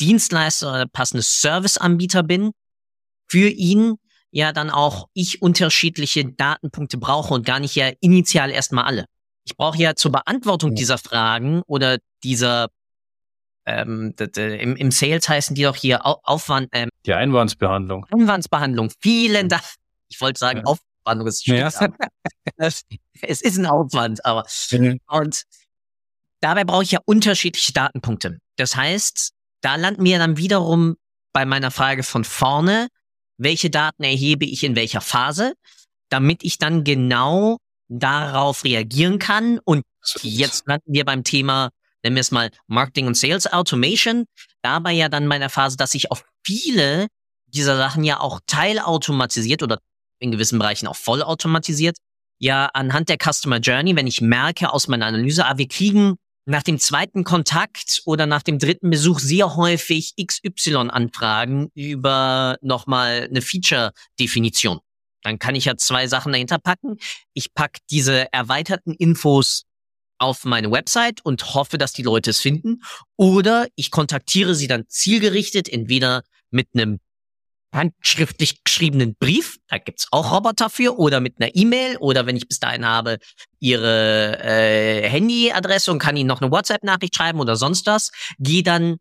[0.00, 2.52] Dienstleister oder passende Serviceanbieter bin,
[3.28, 3.96] für ihn
[4.32, 9.04] ja dann auch ich unterschiedliche Datenpunkte brauche und gar nicht ja initial erstmal alle.
[9.44, 10.76] Ich brauche ja zur Beantwortung ja.
[10.76, 12.68] dieser Fragen oder dieser
[13.64, 16.68] ähm, im, im Sales heißen die doch hier Aufwand.
[16.72, 18.06] Ähm, die Einwandsbehandlung.
[18.10, 18.90] Einwandsbehandlung.
[18.98, 19.62] Vielen Dank.
[20.08, 20.64] Ich wollte sagen, ja.
[20.64, 21.70] Aufwandung ist ja.
[22.56, 24.46] Es ist ein Aufwand, aber
[25.08, 25.42] und
[26.40, 28.38] dabei brauche ich ja unterschiedliche Datenpunkte.
[28.56, 30.96] Das heißt, da landen wir dann wiederum
[31.32, 32.88] bei meiner Frage von vorne,
[33.38, 35.54] welche Daten erhebe ich in welcher Phase,
[36.08, 39.58] damit ich dann genau darauf reagieren kann.
[39.64, 39.84] Und
[40.22, 41.70] jetzt landen wir beim Thema,
[42.02, 44.24] nennen wir es mal Marketing und Sales Automation.
[44.62, 47.08] Dabei ja dann meiner Phase, dass ich auf viele
[47.46, 49.78] dieser Sachen ja auch teilautomatisiert oder
[50.18, 51.96] in gewissen Bereichen auch vollautomatisiert,
[52.38, 56.62] ja anhand der Customer Journey, wenn ich merke aus meiner Analyse, ah, wir kriegen nach
[56.62, 64.80] dem zweiten Kontakt oder nach dem dritten Besuch sehr häufig XY-Anfragen über nochmal eine Feature-Definition.
[65.22, 66.98] Dann kann ich ja zwei Sachen dahinter packen.
[67.32, 69.64] Ich pack diese erweiterten Infos
[70.18, 72.82] auf meine Website und hoffe, dass die Leute es finden.
[73.16, 76.98] Oder ich kontaktiere sie dann zielgerichtet, entweder mit einem
[77.72, 82.46] handschriftlich geschriebenen Brief, da gibt's auch Roboter für, oder mit einer E-Mail, oder wenn ich
[82.46, 83.18] bis dahin habe,
[83.60, 88.96] ihre äh, Handyadresse und kann ihnen noch eine WhatsApp-Nachricht schreiben oder sonst was, gehe dann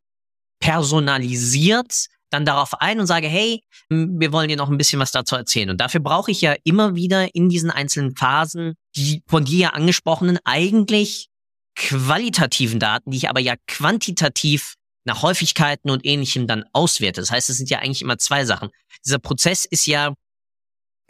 [0.59, 5.35] personalisiert dann darauf ein und sage, hey, wir wollen dir noch ein bisschen was dazu
[5.35, 5.69] erzählen.
[5.69, 9.69] Und dafür brauche ich ja immer wieder in diesen einzelnen Phasen die von dir ja
[9.69, 11.27] angesprochenen, eigentlich
[11.75, 17.23] qualitativen Daten, die ich aber ja quantitativ nach Häufigkeiten und ähnlichem dann auswertet.
[17.23, 18.69] Das heißt, es sind ja eigentlich immer zwei Sachen.
[19.05, 20.13] Dieser Prozess ist ja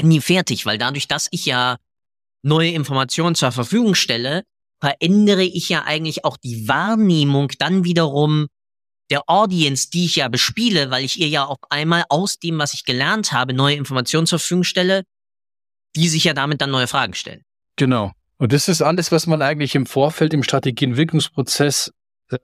[0.01, 1.77] nie fertig, weil dadurch, dass ich ja
[2.41, 4.43] neue Informationen zur Verfügung stelle,
[4.79, 8.47] verändere ich ja eigentlich auch die Wahrnehmung dann wiederum
[9.11, 12.73] der Audience, die ich ja bespiele, weil ich ihr ja auf einmal aus dem, was
[12.73, 15.03] ich gelernt habe, neue Informationen zur Verfügung stelle,
[15.95, 17.43] die sich ja damit dann neue Fragen stellen.
[17.75, 18.11] Genau.
[18.37, 21.91] Und das ist alles, was man eigentlich im Vorfeld im Strategieentwicklungsprozess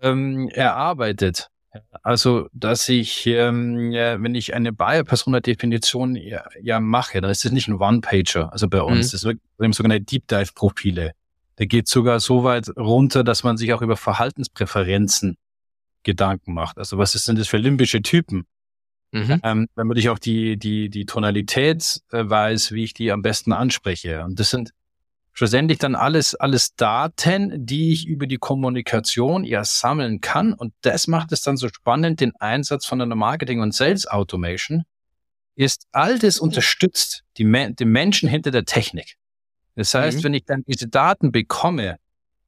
[0.02, 1.50] ähm, erarbeitet.
[2.02, 7.52] Also, dass ich, ähm, ja, wenn ich eine Buyer-Persona-Definition ja, ja, mache, dann ist das
[7.52, 8.52] nicht ein One-Pager.
[8.52, 9.12] Also bei uns, mhm.
[9.12, 9.22] das
[9.58, 11.12] sind sogenannte Deep Dive-Profile.
[11.58, 15.38] Da geht sogar so weit runter, dass man sich auch über Verhaltenspräferenzen
[16.04, 16.78] Gedanken macht.
[16.78, 18.46] Also was ist denn das für limbische Typen?
[19.12, 19.40] Mhm.
[19.44, 23.54] Ähm, damit ich auch die, die, die Tonalität äh, weiß, wie ich die am besten
[23.54, 24.24] anspreche.
[24.24, 24.72] Und das sind
[25.38, 30.52] schlussendlich dann alles, alles Daten, die ich über die Kommunikation ja sammeln kann.
[30.54, 34.84] Und das macht es dann so spannend, den Einsatz von einer Marketing- und Sales Automation
[35.54, 39.18] ist all das unterstützt die, den Menschen hinter der Technik.
[39.76, 40.24] Das heißt, mhm.
[40.24, 41.98] wenn ich dann diese Daten bekomme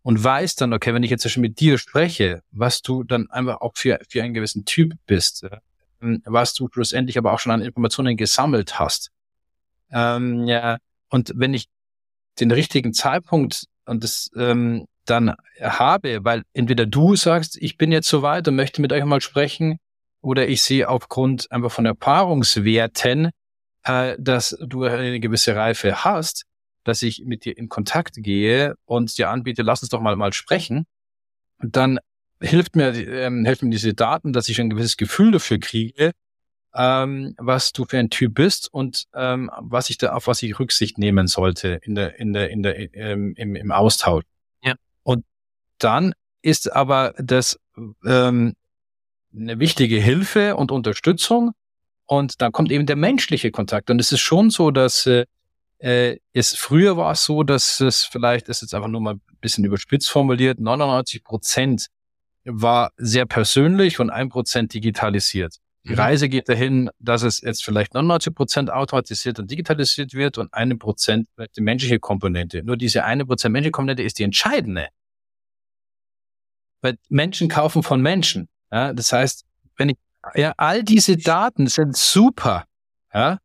[0.02, 3.62] und weiß dann, okay, wenn ich jetzt schon mit dir spreche, was du dann einfach
[3.62, 5.46] auch für, für einen gewissen Typ bist,
[6.02, 9.12] ähm, was du schlussendlich aber auch schon an Informationen gesammelt hast.
[9.92, 10.78] Ähm, ja,
[11.10, 11.68] und wenn ich
[12.40, 18.08] den richtigen Zeitpunkt und das ähm, dann habe, weil entweder du sagst, ich bin jetzt
[18.08, 19.80] soweit und möchte mit euch mal sprechen,
[20.22, 23.32] oder ich sehe aufgrund einfach von Erfahrungswerten,
[23.84, 26.44] äh, dass du eine gewisse Reife hast,
[26.84, 30.34] dass ich mit dir in Kontakt gehe und dir anbiete, lass uns doch mal mal
[30.34, 30.86] sprechen.
[31.60, 32.00] Und dann
[32.42, 36.12] hilft mir, ähm, helfen mir diese Daten, dass ich ein gewisses Gefühl dafür kriege,
[36.76, 40.60] ähm, was du für ein Typ bist und ähm, was ich da auf was ich
[40.60, 44.24] Rücksicht nehmen sollte in der in der in der ähm, im, im Austausch.
[44.64, 44.76] Ja.
[45.04, 45.26] Und
[45.80, 47.60] dann ist aber das
[48.06, 48.54] ähm,
[49.34, 51.52] eine wichtige Hilfe und Unterstützung
[52.06, 55.26] und dann kommt eben der menschliche Kontakt und es ist schon so, dass äh,
[55.80, 59.22] äh es früher war es so, dass es vielleicht ist jetzt einfach nur mal ein
[59.42, 61.88] bisschen überspitzt formuliert 99 Prozent
[62.46, 65.58] war sehr persönlich und ein Prozent digitalisiert.
[65.86, 66.00] Die mhm.
[66.00, 70.76] Reise geht dahin, dass es jetzt vielleicht 99 Prozent automatisiert und digitalisiert wird und eine
[70.76, 72.64] Prozent die menschliche Komponente.
[72.64, 74.88] Nur diese eine Prozent menschliche Komponente ist die entscheidende.
[76.82, 78.50] Weil Menschen kaufen von Menschen.
[78.72, 79.46] Ja, das heißt,
[79.78, 79.98] wenn ich,
[80.36, 82.66] ja, all diese Daten sind super.
[83.14, 83.40] Ja,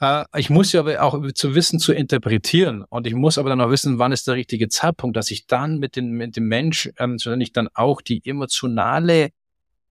[0.00, 2.84] äh, ich muss ja aber auch zu wissen, zu interpretieren.
[2.88, 5.78] Und ich muss aber dann auch wissen, wann ist der richtige Zeitpunkt, dass ich dann
[5.78, 9.30] mit, dem mit dem Mensch, ähm, sondern ich dann auch die emotionale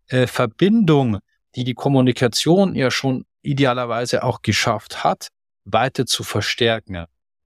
[0.07, 1.19] äh, Verbindung
[1.57, 5.29] die die Kommunikation ja schon idealerweise auch geschafft hat,
[5.65, 7.05] weiter zu verstärken.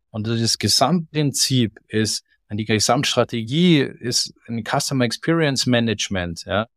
[0.09, 6.67] Und das Gesamtprinzip ist, die Gesamtstrategie ist ein Customer Experience Management, ja.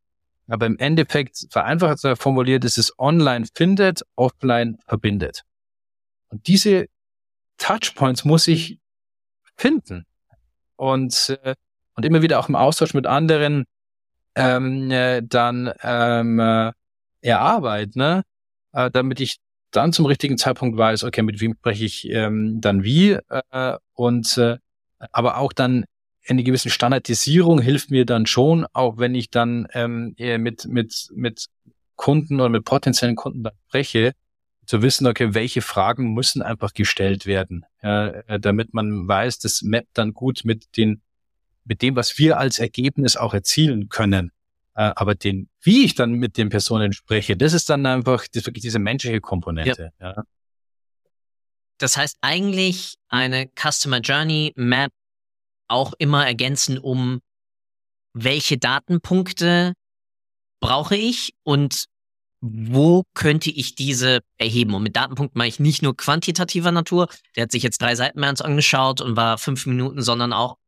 [0.47, 5.43] Aber im Endeffekt, vereinfacht formuliert, ist es online findet, offline verbindet.
[6.29, 6.87] Und diese
[7.57, 8.79] Touchpoints muss ich
[9.57, 10.05] finden.
[10.77, 11.57] Und, äh,
[11.95, 13.65] und immer wieder auch im Austausch mit anderen
[14.37, 16.73] ähm, äh, dann ähm,
[17.25, 18.23] erarbeiten, ne?
[18.73, 19.39] Äh, damit ich
[19.71, 23.19] dann zum richtigen Zeitpunkt weiß, okay, mit wem spreche ich ähm, dann wie
[23.51, 24.59] äh, und äh,
[25.13, 25.85] aber auch dann
[26.27, 31.47] eine gewisse Standardisierung hilft mir dann schon, auch wenn ich dann ähm, mit mit mit
[31.97, 34.13] Kunden oder mit potenziellen Kunden dann spreche,
[34.67, 39.91] zu wissen, okay, welche Fragen müssen einfach gestellt werden, äh, damit man weiß, das mappt
[39.99, 41.03] dann gut mit den
[41.65, 44.31] mit dem, was wir als Ergebnis auch erzielen können.
[44.75, 48.47] Äh, aber den, wie ich dann mit den Personen spreche, das ist dann einfach das
[48.47, 49.93] wirklich diese menschliche Komponente.
[50.01, 50.15] Ja.
[50.17, 50.25] ja.
[51.79, 54.93] Das heißt eigentlich eine Customer Journey Map
[55.69, 57.21] auch immer ergänzen, um
[58.13, 59.75] welche Datenpunkte
[60.61, 61.87] brauche ich und
[62.41, 64.75] wo könnte ich diese erheben?
[64.75, 68.21] Und mit Datenpunkten meine ich nicht nur quantitativer Natur, der hat sich jetzt drei Seiten
[68.21, 70.59] mehr ans angeschaut und war fünf Minuten, sondern auch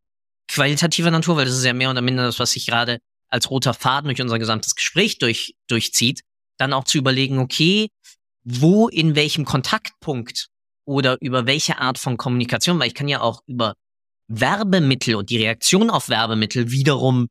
[0.48, 3.74] qualitativer Natur, weil das ist ja mehr oder minder das, was ich gerade als roter
[3.74, 6.22] Faden durch unser gesamtes Gespräch durch, durchzieht,
[6.58, 7.88] dann auch zu überlegen, okay,
[8.44, 10.48] wo in welchem Kontaktpunkt
[10.84, 13.74] oder über welche Art von Kommunikation, weil ich kann ja auch über
[14.28, 17.28] Werbemittel und die Reaktion auf Werbemittel wiederum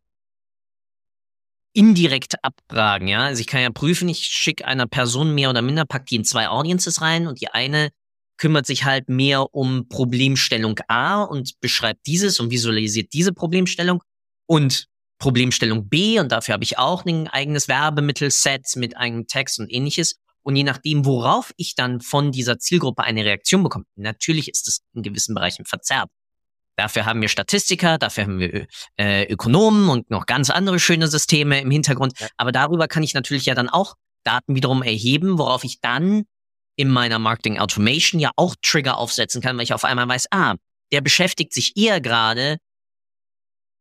[1.73, 3.25] indirekt abfragen, ja.
[3.25, 6.23] Also ich kann ja prüfen, ich schicke einer Person mehr oder minder, pack die in
[6.23, 7.89] zwei Audiences rein und die eine
[8.37, 14.01] kümmert sich halt mehr um Problemstellung A und beschreibt dieses und visualisiert diese Problemstellung
[14.45, 19.71] und Problemstellung B und dafür habe ich auch ein eigenes Werbemittelset mit eigenem Text und
[19.71, 20.19] ähnliches.
[20.43, 24.81] Und je nachdem, worauf ich dann von dieser Zielgruppe eine Reaktion bekomme, natürlich ist es
[24.93, 26.09] in gewissen Bereichen verzerrt.
[26.75, 31.61] Dafür haben wir Statistiker, dafür haben wir äh, Ökonomen und noch ganz andere schöne Systeme
[31.61, 32.13] im Hintergrund.
[32.37, 36.25] Aber darüber kann ich natürlich ja dann auch Daten wiederum erheben, worauf ich dann
[36.75, 40.55] in meiner Marketing Automation ja auch Trigger aufsetzen kann, weil ich auf einmal weiß, ah,
[40.91, 42.57] der beschäftigt sich eher gerade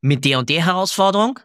[0.05, 1.41] mit der und der Herausforderung.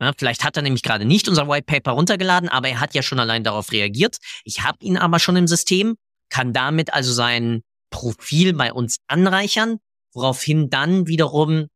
[0.00, 3.02] Ja, vielleicht hat er nämlich gerade nicht unser White Paper runtergeladen, aber er hat ja
[3.02, 4.16] schon allein darauf reagiert.
[4.44, 5.94] Ich habe ihn aber schon im System,
[6.28, 9.78] kann damit also sein Profil bei uns anreichern,
[10.12, 11.68] woraufhin dann wiederum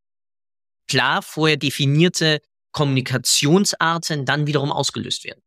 [0.88, 2.40] klar vorher definierte
[2.72, 5.40] Kommunikationsarten dann wiederum ausgelöst werden.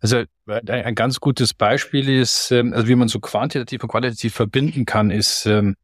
[0.00, 4.84] Also ein ganz gutes Beispiel ist, ähm, also wie man so quantitativ und qualitativ verbinden
[4.84, 5.76] kann, ist, ähm,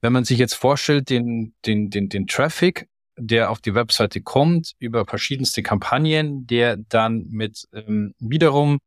[0.00, 4.72] wenn man sich jetzt vorstellt, den, den, den, den Traffic der auf die Webseite kommt,
[4.78, 8.78] über verschiedenste Kampagnen, der dann mit ähm, wiederum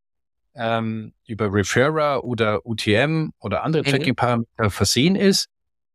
[0.56, 3.88] ähm, über Referrer oder UTM oder andere mhm.
[3.88, 5.48] Tracking-Parameter versehen ist,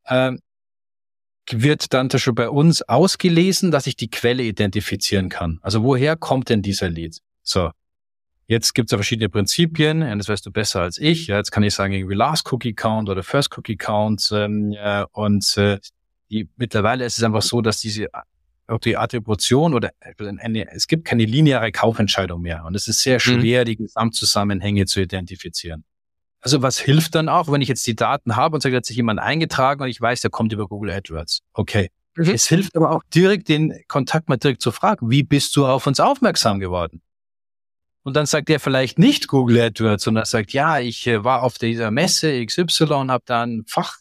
[0.07, 0.41] ähm,
[1.51, 5.59] wird dann schon bei uns ausgelesen, dass ich die Quelle identifizieren kann.
[5.63, 7.19] Also woher kommt denn dieser Lead?
[7.43, 7.71] So.
[8.47, 11.29] Jetzt gibt es ja verschiedene Prinzipien, und das weißt du besser als ich.
[11.29, 15.07] Ja, jetzt kann ich sagen, irgendwie Last Cookie Count oder First Cookie Count ähm, ja,
[15.13, 15.79] und äh,
[16.31, 18.09] die, mittlerweile ist es einfach so, dass diese
[18.67, 23.17] auch die Attribution oder eine, es gibt keine lineare Kaufentscheidung mehr und es ist sehr
[23.17, 23.21] mhm.
[23.21, 23.65] schwer, mhm.
[23.67, 25.85] die Gesamtzusammenhänge zu identifizieren.
[26.41, 28.97] Also was hilft dann auch, wenn ich jetzt die Daten habe und sage, hat sich
[28.97, 31.41] jemand eingetragen und ich weiß, der kommt über Google AdWords.
[31.53, 31.91] Okay.
[32.17, 32.31] Mhm.
[32.31, 35.87] Es hilft aber auch direkt den Kontakt mal direkt zu fragen, wie bist du auf
[35.87, 37.03] uns aufmerksam geworden?
[38.03, 41.57] Und dann sagt er vielleicht nicht Google AdWords, sondern sagt, ja, ich äh, war auf
[41.57, 43.97] dieser Messe XY, habe da ein Fach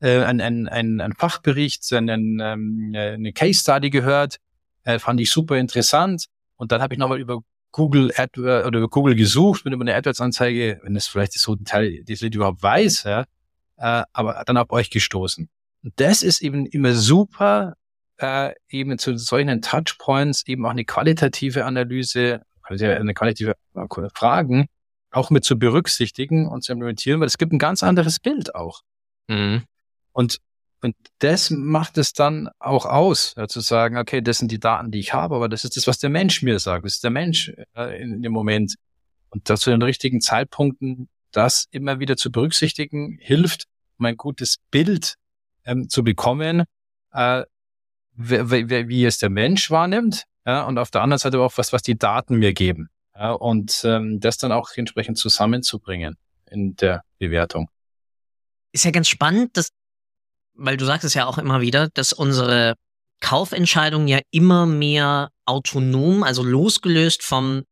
[0.00, 4.36] äh, ein, ein, ein, Fachbericht, einen, ähm, eine Case Study gehört
[4.84, 6.26] Äh, fand ich super interessant.
[6.56, 9.94] Und dann habe ich nochmal über Google AdWords oder über Google gesucht, bin über eine
[9.94, 13.24] AdWords-Anzeige, wenn es vielleicht so ein Teil des Lied überhaupt weiß, ja,
[13.76, 15.48] äh, aber dann auf euch gestoßen.
[15.82, 17.74] Und das ist eben immer super,
[18.18, 24.68] äh, eben zu solchen Touchpoints eben auch eine qualitative Analyse, also eine qualitative äh, Fragen
[25.10, 28.82] auch mit zu berücksichtigen und zu implementieren, weil es gibt ein ganz anderes Bild auch.
[29.28, 29.62] Mhm.
[30.18, 30.40] Und
[30.80, 34.92] und das macht es dann auch aus, ja, zu sagen, okay, das sind die Daten,
[34.92, 36.84] die ich habe, aber das ist das, was der Mensch mir sagt.
[36.84, 38.76] Das ist der Mensch äh, in, dem Moment.
[39.30, 43.64] Und das zu den richtigen Zeitpunkten, das immer wieder zu berücksichtigen, hilft,
[43.98, 45.16] um ein gutes Bild
[45.64, 46.64] ähm, zu bekommen,
[47.12, 47.42] äh,
[48.14, 51.98] wie es der Mensch wahrnimmt, ja, und auf der anderen Seite auch was, was die
[51.98, 52.88] Daten mir geben.
[53.16, 56.16] Ja, und ähm, das dann auch entsprechend zusammenzubringen
[56.50, 57.68] in der Bewertung.
[58.70, 59.70] Ist ja ganz spannend, dass
[60.58, 62.74] weil du sagst es ja auch immer wieder, dass unsere
[63.20, 67.64] Kaufentscheidungen ja immer mehr autonom, also losgelöst vom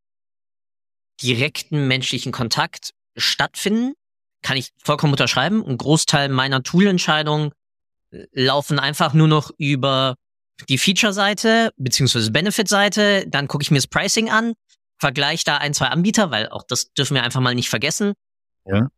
[1.22, 3.94] direkten menschlichen Kontakt stattfinden.
[4.42, 5.64] Kann ich vollkommen unterschreiben.
[5.66, 7.52] Ein Großteil meiner Toolentscheidungen
[8.12, 10.16] äh, laufen einfach nur noch über
[10.68, 13.26] die Feature-Seite beziehungsweise Benefit-Seite.
[13.28, 14.54] Dann gucke ich mir das Pricing an,
[14.98, 18.14] vergleiche da ein, zwei Anbieter, weil auch das dürfen wir einfach mal nicht vergessen.
[18.64, 18.88] Ja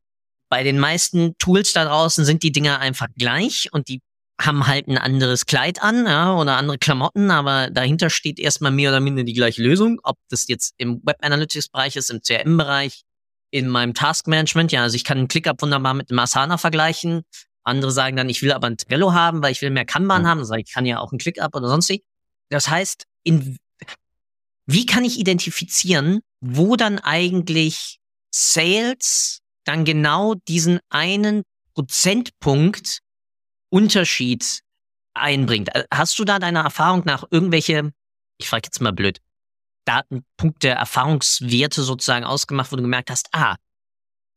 [0.48, 4.00] bei den meisten Tools da draußen sind die Dinger einfach gleich und die
[4.40, 8.90] haben halt ein anderes Kleid an ja, oder andere Klamotten, aber dahinter steht erstmal mehr
[8.90, 10.00] oder minder die gleiche Lösung.
[10.04, 13.02] Ob das jetzt im Web Analytics Bereich ist, im CRM Bereich,
[13.50, 14.70] in meinem Task Management.
[14.70, 17.22] Ja, also ich kann einen ClickUp wunderbar mit einem Asana vergleichen.
[17.64, 20.28] Andere sagen dann, ich will aber ein Trello haben, weil ich will mehr Kanban ja.
[20.28, 20.44] haben.
[20.44, 22.04] Sage ich, kann ja auch ein ClickUp oder sonst wie.
[22.48, 23.58] Das heißt, in,
[24.66, 27.98] wie kann ich identifizieren, wo dann eigentlich
[28.30, 31.42] Sales dann genau diesen einen
[31.74, 33.00] Prozentpunkt
[33.70, 34.62] Unterschied
[35.14, 35.74] einbringt.
[35.74, 37.92] Äh, hast du da deiner Erfahrung nach irgendwelche,
[38.38, 39.18] ich frage jetzt mal blöd,
[39.84, 43.56] Datenpunkte, Erfahrungswerte sozusagen ausgemacht, wo du gemerkt hast, ah,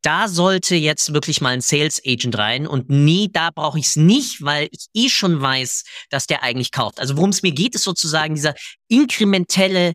[0.04, 3.96] da sollte jetzt wirklich mal ein Sales Agent rein und nee, da brauche ich es
[3.96, 7.00] nicht, weil ich eh schon weiß, dass der eigentlich kauft.
[7.00, 8.56] Also worum es mir geht, ist sozusagen dieser
[8.88, 9.94] inkrementelle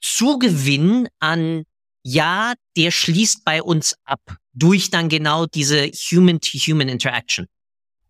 [0.00, 1.64] Zugewinn an
[2.08, 4.20] ja, der schließt bei uns ab
[4.52, 7.46] durch dann genau diese Human-to-Human Interaction.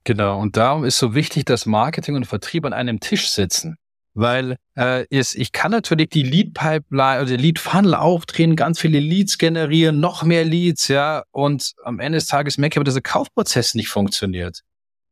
[0.04, 3.78] Genau, und darum ist so wichtig, dass Marketing und Vertrieb an einem Tisch sitzen.
[4.12, 9.98] Weil äh, ist, ich kann natürlich die Lead-Pipeline oder Lead-Funnel aufdrehen, ganz viele Leads generieren,
[9.98, 13.74] noch mehr Leads, ja, und am Ende des Tages merke ich aber, dass der Kaufprozess
[13.74, 14.60] nicht funktioniert.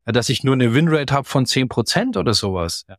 [0.06, 2.84] Ja, dass ich nur eine Winrate habe von zehn Prozent oder sowas.
[2.88, 2.96] Ja.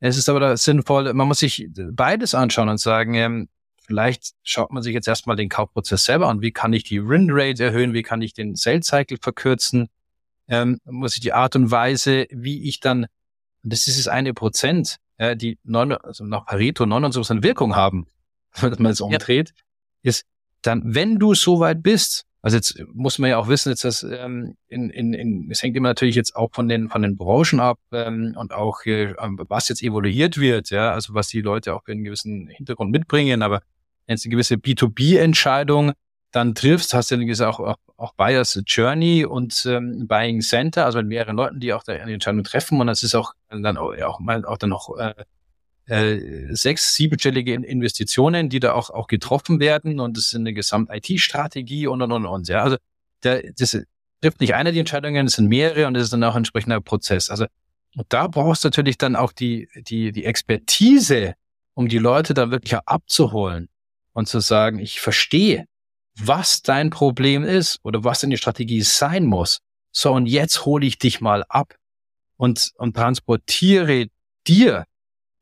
[0.00, 3.48] Es ist aber sinnvoll, man muss sich beides anschauen und sagen, ähm,
[3.90, 6.42] Vielleicht schaut man sich jetzt erstmal den Kaufprozess selber an.
[6.42, 7.92] Wie kann ich die Win-Rate erhöhen?
[7.92, 9.88] Wie kann ich den Sales-Cycle verkürzen?
[10.46, 13.06] Ähm, muss ich die Art und Weise, wie ich dann,
[13.64, 18.06] das ist das eine Prozent, ja, die neun, also nach Pareto 99% Wirkung haben,
[18.60, 19.54] wenn man es umdreht,
[20.04, 20.10] ja.
[20.10, 20.24] ist
[20.62, 24.04] dann, wenn du so weit bist, also jetzt muss man ja auch wissen, jetzt das
[24.04, 27.58] ähm, in, in, in, es hängt immer natürlich jetzt auch von den von den Branchen
[27.58, 31.84] ab ähm, und auch äh, was jetzt evaluiert wird, ja, also was die Leute auch
[31.84, 33.62] für einen gewissen Hintergrund mitbringen, aber
[34.06, 35.92] eine gewisse B2B-Entscheidung
[36.32, 40.98] dann triffst, hast du ja auch, auch, auch Buyers Journey und ähm, Buying Center, also
[40.98, 43.96] mit mehreren Leuten, die auch da eine Entscheidung treffen und das ist auch dann auch,
[44.02, 45.14] auch mal auch dann noch äh,
[45.86, 51.88] äh, sechs, siebenstellige Investitionen, die da auch, auch getroffen werden und das ist eine Gesamt-IT-Strategie
[51.88, 52.48] und und und und.
[52.48, 52.76] Ja, also
[53.24, 53.76] der, das
[54.20, 56.80] trifft nicht einer die Entscheidungen, es sind mehrere und es ist dann auch ein entsprechender
[56.80, 57.28] Prozess.
[57.28, 57.46] Also
[57.96, 61.34] und da brauchst du natürlich dann auch die, die, die Expertise,
[61.74, 63.68] um die Leute da wirklich abzuholen
[64.12, 65.66] und zu sagen, ich verstehe,
[66.18, 69.60] was dein Problem ist oder was deine Strategie sein muss.
[69.92, 71.74] So, und jetzt hole ich dich mal ab
[72.36, 74.06] und, und transportiere
[74.46, 74.84] dir,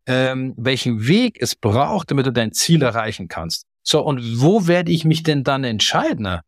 [0.06, 3.66] ähm, welchen Weg es braucht, damit du dein Ziel erreichen kannst.
[3.82, 6.40] So, und wo werde ich mich denn dann entscheiden?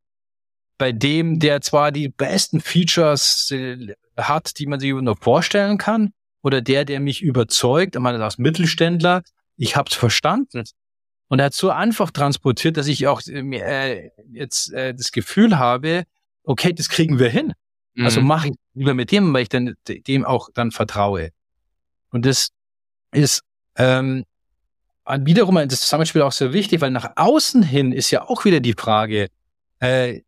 [0.78, 6.12] Bei dem, der zwar die besten Features äh, hat, die man sich nur vorstellen kann,
[6.42, 9.22] oder der, der mich überzeugt, ich meine, als Mittelständler,
[9.56, 10.64] ich hab's verstanden,
[11.30, 16.02] und er hat so einfach transportiert, dass ich auch äh, jetzt äh, das Gefühl habe,
[16.42, 17.52] okay, das kriegen wir hin.
[17.52, 18.04] Also mhm.
[18.04, 21.30] Also mache ich lieber mit dem, weil ich dann dem auch dann vertraue.
[22.10, 22.48] Und das
[23.12, 23.42] ist
[23.76, 24.24] ähm,
[25.06, 28.74] wiederum das Zusammenspiel auch sehr wichtig, weil nach außen hin ist ja auch wieder die
[28.74, 29.28] Frage,
[29.78, 30.22] äh,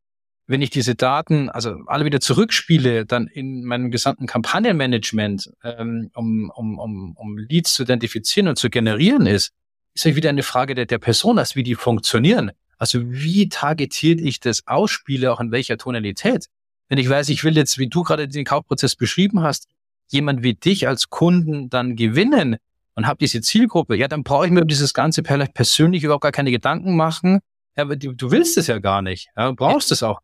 [0.46, 6.52] wenn ich diese Daten, also alle wieder zurückspiele, dann in meinem gesamten Kampagnenmanagement, ähm, um,
[6.54, 9.52] um, um, um Leads zu identifizieren und zu generieren ist,
[9.94, 12.52] ist ja wieder eine Frage der, der Personas, wie die funktionieren.
[12.78, 16.46] Also wie targetiert ich das ausspiele, auch in welcher Tonalität?
[16.88, 19.68] Wenn ich weiß, ich will jetzt, wie du gerade den Kaufprozess beschrieben hast,
[20.08, 22.56] jemand wie dich als Kunden dann gewinnen,
[22.94, 26.22] und habe diese Zielgruppe, ja, dann brauche ich mir über dieses Ganze vielleicht persönlich überhaupt
[26.22, 27.40] gar keine Gedanken machen.
[27.76, 29.28] Ja, aber du, willst es ja gar nicht.
[29.36, 30.20] Ja, du brauchst es auch.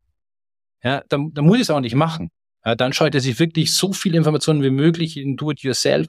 [0.82, 2.30] Ja, dann, dann muss ich es auch nicht machen.
[2.64, 6.08] Ja, dann schaut er sich wirklich so viele Informationen wie möglich in Do-it-yourself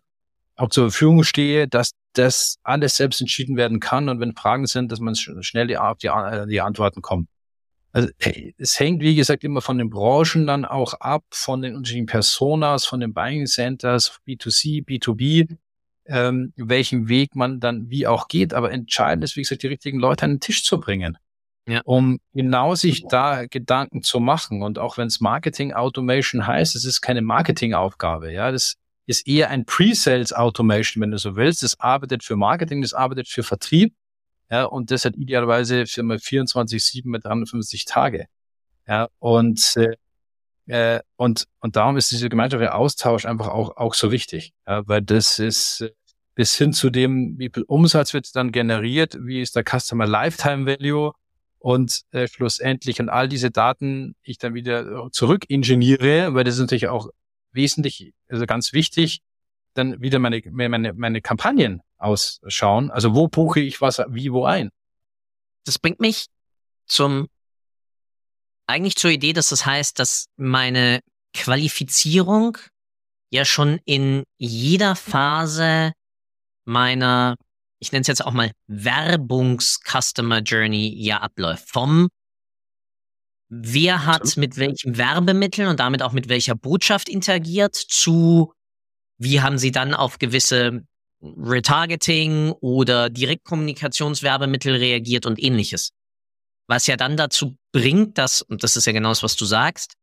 [0.60, 4.92] auch zur Verfügung stehe, dass das alles selbst entschieden werden kann und wenn Fragen sind,
[4.92, 7.30] dass man schnell die, die, äh, die Antworten kommt.
[7.92, 8.10] Also
[8.58, 12.86] es hängt, wie gesagt, immer von den Branchen dann auch ab, von den unterschiedlichen Personas,
[12.86, 15.58] von den Buying Centers, B2C, B2B,
[16.06, 18.54] ähm, welchen Weg man dann wie auch geht.
[18.54, 21.18] Aber entscheidend ist, wie gesagt, die richtigen Leute an den Tisch zu bringen.
[21.68, 21.82] Ja.
[21.84, 24.62] Um genau sich da Gedanken zu machen.
[24.62, 28.32] Und auch wenn es Marketing Automation heißt, es ist keine Marketingaufgabe.
[28.32, 28.76] Ja, das
[29.10, 31.64] ist eher ein Pre-Sales Automation, wenn du so willst.
[31.64, 33.96] Das arbeitet für Marketing, das arbeitet für Vertrieb.
[34.52, 38.28] Ja, und das hat idealerweise für 24-7 mit 350 Tage.
[38.88, 39.96] Ja, und, äh,
[40.68, 44.54] äh, und, und darum ist dieser gemeinschaftliche Austausch einfach auch, auch so wichtig.
[44.68, 45.92] Ja, weil das ist äh,
[46.36, 50.68] bis hin zu dem, wie viel Umsatz wird dann generiert, wie ist der Customer Lifetime
[50.68, 51.14] Value
[51.58, 56.62] und äh, schlussendlich und all diese Daten ich dann wieder zurück ingeniere, weil das ist
[56.62, 57.10] natürlich auch
[57.60, 59.22] wesentlich, also ganz wichtig,
[59.74, 62.90] dann wieder meine, meine, meine Kampagnen ausschauen.
[62.90, 64.70] Also wo buche ich was wie wo ein?
[65.66, 66.28] Das bringt mich
[66.86, 67.28] zum
[68.66, 71.02] eigentlich zur Idee, dass das heißt, dass meine
[71.34, 72.58] Qualifizierung
[73.32, 75.94] ja schon in jeder Phase
[76.66, 77.36] meiner,
[77.80, 81.68] ich nenne es jetzt auch mal Werbungs-Customer Journey ja abläuft.
[81.70, 82.10] Vom
[83.50, 88.54] Wer hat mit welchem Werbemittel und damit auch mit welcher Botschaft interagiert zu
[89.20, 90.86] wie haben Sie dann auf gewisse
[91.22, 95.90] Retargeting oder Direktkommunikationswerbemittel reagiert und ähnliches?
[96.68, 99.94] Was ja dann dazu bringt, dass, und das ist ja genau das, was du sagst,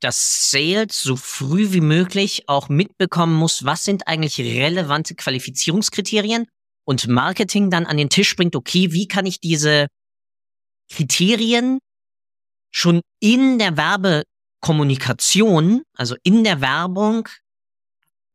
[0.00, 6.46] dass Sales so früh wie möglich auch mitbekommen muss, was sind eigentlich relevante Qualifizierungskriterien
[6.86, 9.88] und Marketing dann an den Tisch bringt, okay, wie kann ich diese
[10.90, 11.78] Kriterien
[12.74, 17.28] schon in der Werbekommunikation, also in der Werbung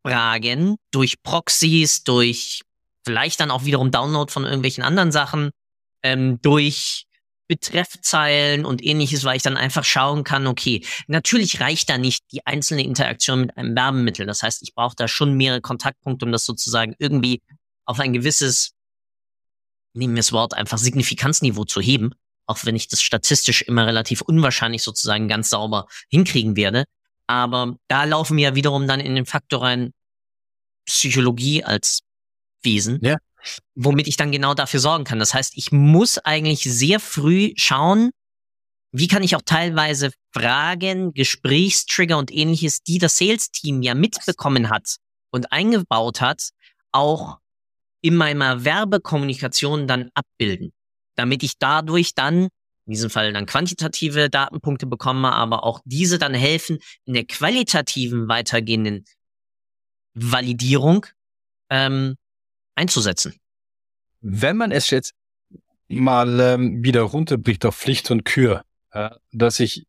[0.06, 2.62] Fragen durch Proxys, durch
[3.06, 5.52] vielleicht dann auch wiederum Download von irgendwelchen anderen Sachen,
[6.04, 7.06] ähm, durch
[7.50, 12.46] Betreffzeilen und ähnliches, weil ich dann einfach schauen kann, okay, natürlich reicht da nicht die
[12.46, 14.26] einzelne Interaktion mit einem Werbemittel.
[14.26, 17.42] Das heißt, ich brauche da schon mehrere Kontaktpunkte, um das sozusagen irgendwie
[17.86, 18.72] auf ein gewisses,
[19.94, 22.14] nehmen wir das Wort, einfach Signifikanzniveau zu heben.
[22.50, 26.86] Auch wenn ich das statistisch immer relativ unwahrscheinlich sozusagen ganz sauber hinkriegen werde.
[27.28, 29.94] Aber da laufen wir ja wiederum dann in den Faktor rein
[30.86, 32.00] Psychologie als
[32.64, 33.18] Wesen, ja.
[33.76, 35.20] womit ich dann genau dafür sorgen kann.
[35.20, 38.10] Das heißt, ich muss eigentlich sehr früh schauen,
[38.92, 44.96] wie kann ich auch teilweise Fragen, Gesprächstrigger und ähnliches, die das Sales-Team ja mitbekommen hat
[45.30, 46.50] und eingebaut hat,
[46.92, 47.38] auch
[48.02, 50.74] in meiner Werbekommunikation dann abbilden,
[51.20, 52.48] damit ich dadurch dann
[52.90, 58.28] in diesem Fall dann quantitative Datenpunkte bekomme, aber auch diese dann helfen, in der qualitativen
[58.28, 59.06] weitergehenden
[60.16, 61.06] Validierung
[61.70, 62.16] ähm,
[62.74, 63.36] einzusetzen.
[64.22, 65.14] Wenn man es jetzt
[65.88, 69.86] mal ähm, wieder runterbricht auf Pflicht und Kür, äh, dass ich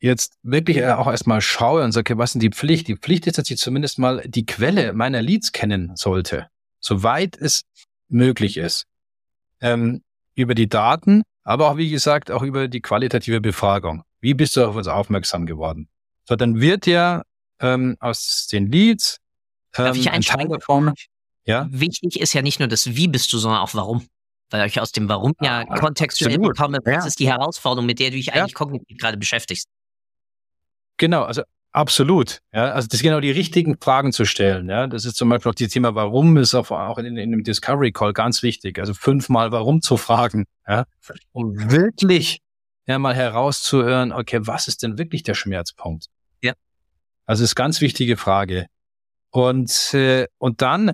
[0.00, 2.88] jetzt wirklich auch erstmal schaue und sage, was sind die Pflicht?
[2.88, 6.48] Die Pflicht ist, dass ich zumindest mal die Quelle meiner Leads kennen sollte,
[6.80, 7.64] soweit es
[8.08, 8.86] möglich ist.
[9.60, 10.02] Ähm,
[10.34, 14.02] über die Daten, aber auch, wie gesagt, auch über die qualitative Befragung.
[14.20, 15.88] Wie bist du auf uns aufmerksam geworden?
[16.24, 17.22] So, dann wird ja
[17.60, 19.20] ähm, aus den Leads
[19.76, 20.94] ähm, Darf ich ein Teil davon.
[21.44, 21.66] Ja?
[21.70, 24.06] Wichtig ist ja nicht nur das Wie bist du, sondern auch Warum.
[24.50, 27.06] Weil ich aus dem Warum ja, ja kontextuell bekomme, was ja.
[27.06, 28.34] ist die Herausforderung, mit der du dich ja.
[28.34, 29.68] eigentlich kognitiv gerade beschäftigst.
[30.96, 31.42] Genau, also
[31.74, 32.38] Absolut.
[32.52, 34.68] Ja, also das genau die richtigen Fragen zu stellen.
[34.68, 37.42] Ja, das ist zum Beispiel auch das Thema Warum ist auch, auch in, in dem
[37.42, 38.78] Discovery Call ganz wichtig.
[38.78, 40.44] Also fünfmal Warum zu fragen.
[40.68, 40.84] Ja,
[41.32, 42.38] um wirklich
[42.86, 46.06] ja mal herauszuhören, okay, was ist denn wirklich der Schmerzpunkt?
[46.42, 46.52] Ja.
[47.26, 48.66] Also ist ganz wichtige Frage.
[49.30, 50.92] Und äh, und dann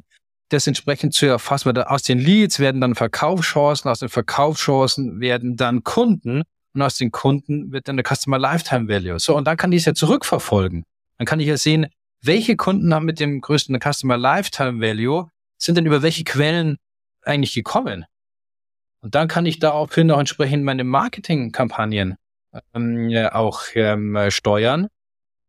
[0.49, 1.77] das entsprechend zu erfassen.
[1.77, 6.45] Aus den Leads werden dann Verkaufschancen, aus den Verkaufschancen werden dann Kunden
[6.75, 9.19] und aus den Kunden wird dann der Customer Lifetime Value.
[9.19, 10.85] So, und dann kann ich es ja zurückverfolgen.
[11.19, 11.87] Dann kann ich ja sehen,
[12.23, 16.77] welche Kunden haben mit dem größten Customer Lifetime Value, sind denn über welche Quellen
[17.23, 18.05] eigentlich gekommen?
[19.01, 22.17] Und dann kann ich daraufhin auch entsprechend meine Marketingkampagnen
[22.75, 24.89] ähm, auch ähm, steuern.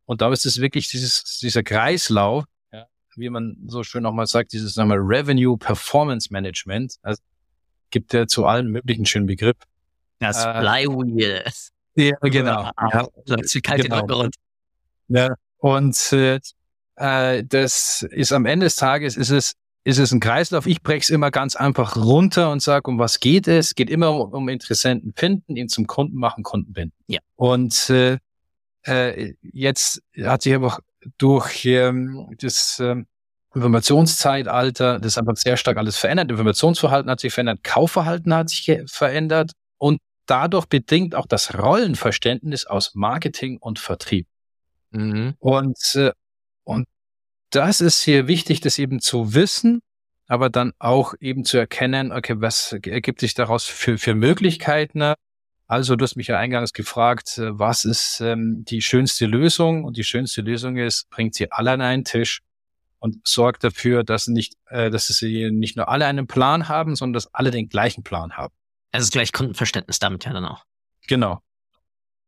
[0.05, 4.53] Und da ist es wirklich dieses, dieser Kreislauf, ja, wie man so schön nochmal sagt,
[4.53, 6.95] dieses nochmal Revenue Performance Management.
[7.01, 7.21] Also
[7.91, 9.57] gibt ja zu allen möglichen schönen Begriff.
[10.21, 11.43] Das äh, Flywheel.
[11.95, 12.71] Ja, genau.
[12.93, 14.29] Ja, das ist kalte genau.
[15.07, 16.39] Ja, und äh,
[16.95, 19.53] äh, das ist am Ende des Tages ist es
[19.83, 20.67] ist es ein Kreislauf.
[20.67, 23.67] Ich breche es immer ganz einfach runter und sage, um was geht es?
[23.67, 26.95] Es geht immer um, um Interessenten finden, ihn zum Kunden machen, Kunden binden.
[27.07, 27.19] Ja.
[27.35, 28.19] Und äh,
[28.83, 30.77] äh, jetzt hat sich aber
[31.17, 33.07] durch ähm, das ähm,
[33.55, 36.29] Informationszeitalter das einfach sehr stark alles verändert.
[36.29, 39.53] Informationsverhalten hat sich verändert, Kaufverhalten hat sich verändert
[40.31, 44.27] dadurch bedingt auch das Rollenverständnis aus Marketing und Vertrieb.
[44.91, 45.35] Mhm.
[45.39, 46.13] Und, äh,
[46.63, 46.87] und
[47.49, 49.81] das ist hier wichtig, das eben zu wissen,
[50.27, 55.15] aber dann auch eben zu erkennen, okay, was ergibt sich daraus für, für Möglichkeiten?
[55.67, 59.83] Also, du hast mich ja eingangs gefragt, äh, was ist ähm, die schönste Lösung?
[59.83, 62.41] Und die schönste Lösung ist, bringt sie alle an einen Tisch
[62.99, 67.15] und sorgt dafür, dass nicht, äh, dass sie nicht nur alle einen Plan haben, sondern
[67.15, 68.53] dass alle den gleichen Plan haben.
[68.91, 70.65] Also gleich Kundenverständnis damit ja dann auch.
[71.07, 71.39] Genau.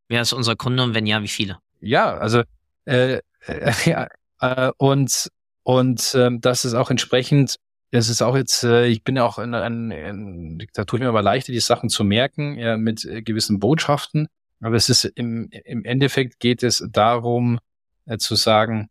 [0.08, 1.60] Wer ist unser Kunde und wenn ja, wie viele?
[1.80, 2.44] Ja, also
[2.86, 4.08] äh, äh, ja,
[4.40, 5.30] äh, und
[5.64, 7.56] und ähm, das ist auch entsprechend,
[7.92, 11.04] es ist auch jetzt, äh, ich bin ja auch in, in, in da tue ich
[11.04, 14.28] mir aber leichter, die Sachen zu merken, ja, mit äh, gewissen Botschaften.
[14.62, 17.60] Aber es ist im, im Endeffekt geht es darum,
[18.06, 18.90] äh, zu sagen,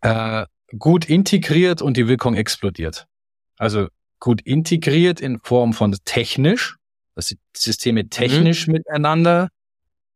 [0.00, 0.46] äh,
[0.78, 3.06] gut integriert und die Wirkung explodiert.
[3.56, 3.88] Also
[4.20, 6.76] gut integriert in Form von technisch,
[7.14, 8.10] dass die Systeme mhm.
[8.10, 8.74] technisch mhm.
[8.74, 9.48] miteinander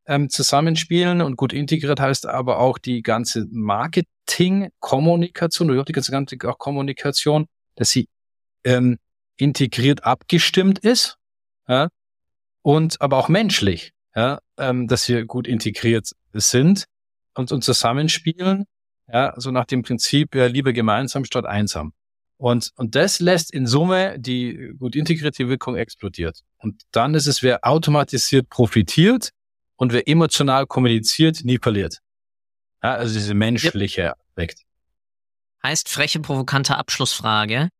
[0.06, 6.36] ähm, zusammenspielen und gut integriert heißt aber auch die ganze Marketing-Kommunikation oder die ganze, ganze
[6.36, 7.46] Kommunikation,
[7.76, 8.08] dass sie
[8.64, 8.98] ähm,
[9.36, 11.16] integriert abgestimmt ist
[11.68, 11.88] ja,
[12.62, 16.86] und aber auch menschlich, ja, ähm, dass wir gut integriert sind
[17.34, 18.64] und, und zusammenspielen,
[19.06, 21.92] ja, so nach dem Prinzip, ja, lieber gemeinsam statt einsam.
[22.40, 26.40] Und, und das lässt in Summe die gut integrierte Wirkung explodiert.
[26.58, 29.32] Und dann ist es, wer automatisiert profitiert,
[29.80, 32.00] und wer emotional kommuniziert, nie verliert.
[32.82, 34.16] Ja, also diese menschliche yep.
[34.28, 34.60] Aspekt.
[35.62, 37.70] Heißt freche, provokante Abschlussfrage.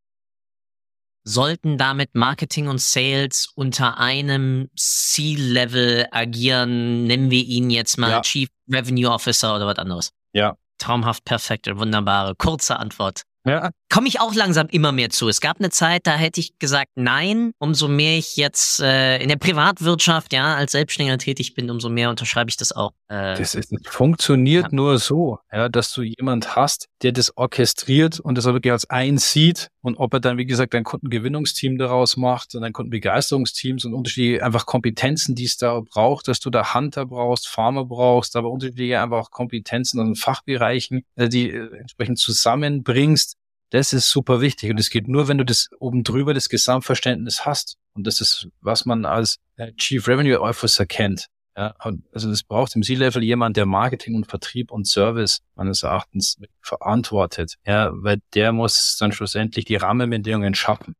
[1.23, 7.05] Sollten damit Marketing und Sales unter einem C-Level agieren?
[7.05, 8.21] Nennen wir ihn jetzt mal ja.
[8.21, 10.11] Chief Revenue Officer oder was anderes?
[10.33, 10.57] Ja.
[10.79, 13.21] Traumhaft, perfekte, wunderbare, kurze Antwort.
[13.45, 13.69] Ja.
[13.91, 15.27] Komme ich auch langsam immer mehr zu.
[15.27, 19.27] Es gab eine Zeit, da hätte ich gesagt, nein, umso mehr ich jetzt äh, in
[19.27, 22.93] der Privatwirtschaft, ja, als Selbstständiger tätig bin, umso mehr unterschreibe ich das auch.
[23.09, 24.75] Äh, das ist, funktioniert ja.
[24.75, 28.89] nur so, ja, dass du jemand hast, der das orchestriert und das auch wirklich als
[28.89, 33.83] eins sieht und ob er dann, wie gesagt, ein Kundengewinnungsteam daraus macht und ein Kundenbegeisterungsteams
[33.83, 38.37] und unterschiedliche einfach Kompetenzen, die es da braucht, dass du da Hunter brauchst, Farmer brauchst,
[38.37, 43.35] aber unterschiedliche einfach auch Kompetenzen in Fachbereichen, äh, die äh, entsprechend zusammenbringst
[43.71, 44.69] das ist super wichtig.
[44.69, 47.77] Und es geht nur, wenn du das oben drüber das Gesamtverständnis hast.
[47.93, 51.27] Und das ist, was man als äh, Chief Revenue Officer kennt.
[51.57, 51.75] Ja,
[52.13, 57.55] also das braucht im C-Level jemand, der Marketing und Vertrieb und Service meines Erachtens verantwortet.
[57.65, 60.95] Ja, weil der muss dann schlussendlich die Rahmenbedingungen schaffen.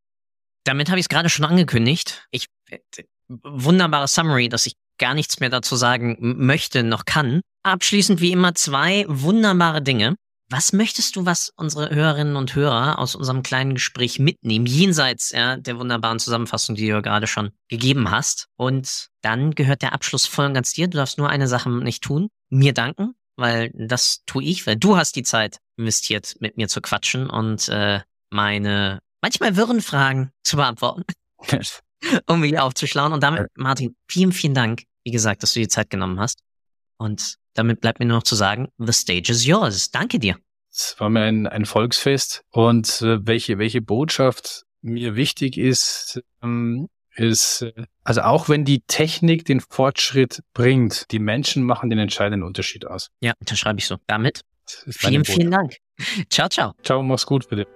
[0.66, 2.28] Damit habe ich es gerade schon angekündigt.
[2.32, 2.48] Ich
[3.28, 7.42] wunderbare Summary, dass ich gar nichts mehr dazu sagen möchte noch kann.
[7.64, 10.16] Abschließend wie immer zwei wunderbare Dinge.
[10.52, 15.56] Was möchtest du, was unsere Hörerinnen und Hörer aus unserem kleinen Gespräch mitnehmen, jenseits ja,
[15.56, 18.48] der wunderbaren Zusammenfassung, die du gerade schon gegeben hast?
[18.58, 20.90] Und dann gehört der Abschluss voll und ganz dir.
[20.90, 24.98] Du darfst nur eine Sache nicht tun, mir danken, weil das tue ich, weil du
[24.98, 30.58] hast die Zeit investiert, mit mir zu quatschen und äh, meine manchmal wirren Fragen zu
[30.58, 31.04] beantworten,
[32.28, 33.14] um mich aufzuschlauen.
[33.14, 36.40] Und damit, Martin, vielen, vielen Dank, wie gesagt, dass du die Zeit genommen hast.
[36.98, 39.92] Und damit bleibt mir nur noch zu sagen, the stage is yours.
[39.92, 40.38] Danke dir.
[40.72, 46.88] Es war mir ein, ein Volksfest und äh, welche, welche Botschaft mir wichtig ist, ähm,
[47.16, 47.74] ist, äh,
[48.04, 53.10] also auch wenn die Technik den Fortschritt bringt, die Menschen machen den entscheidenden Unterschied aus.
[53.20, 53.98] Ja, unterschreibe ich so.
[54.08, 54.42] Damit
[54.88, 55.78] vielen, vielen Dank.
[56.30, 56.74] Ciao, ciao.
[56.84, 57.68] Ciao, mach's gut, bitte.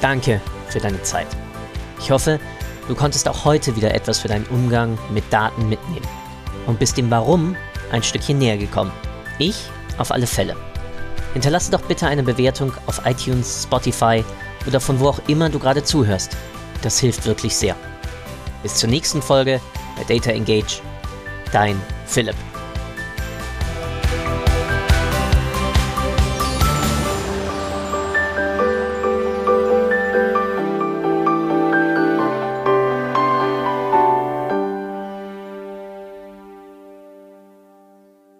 [0.00, 1.26] Danke für deine Zeit.
[1.98, 2.38] Ich hoffe,
[2.88, 6.08] Du konntest auch heute wieder etwas für deinen Umgang mit Daten mitnehmen
[6.66, 7.54] und bist dem Warum
[7.92, 8.90] ein Stückchen näher gekommen.
[9.38, 9.64] Ich
[9.98, 10.56] auf alle Fälle.
[11.34, 14.24] Hinterlasse doch bitte eine Bewertung auf iTunes, Spotify
[14.66, 16.34] oder von wo auch immer du gerade zuhörst.
[16.82, 17.76] Das hilft wirklich sehr.
[18.62, 19.60] Bis zur nächsten Folge
[19.96, 20.80] bei Data Engage.
[21.52, 22.36] Dein Philipp.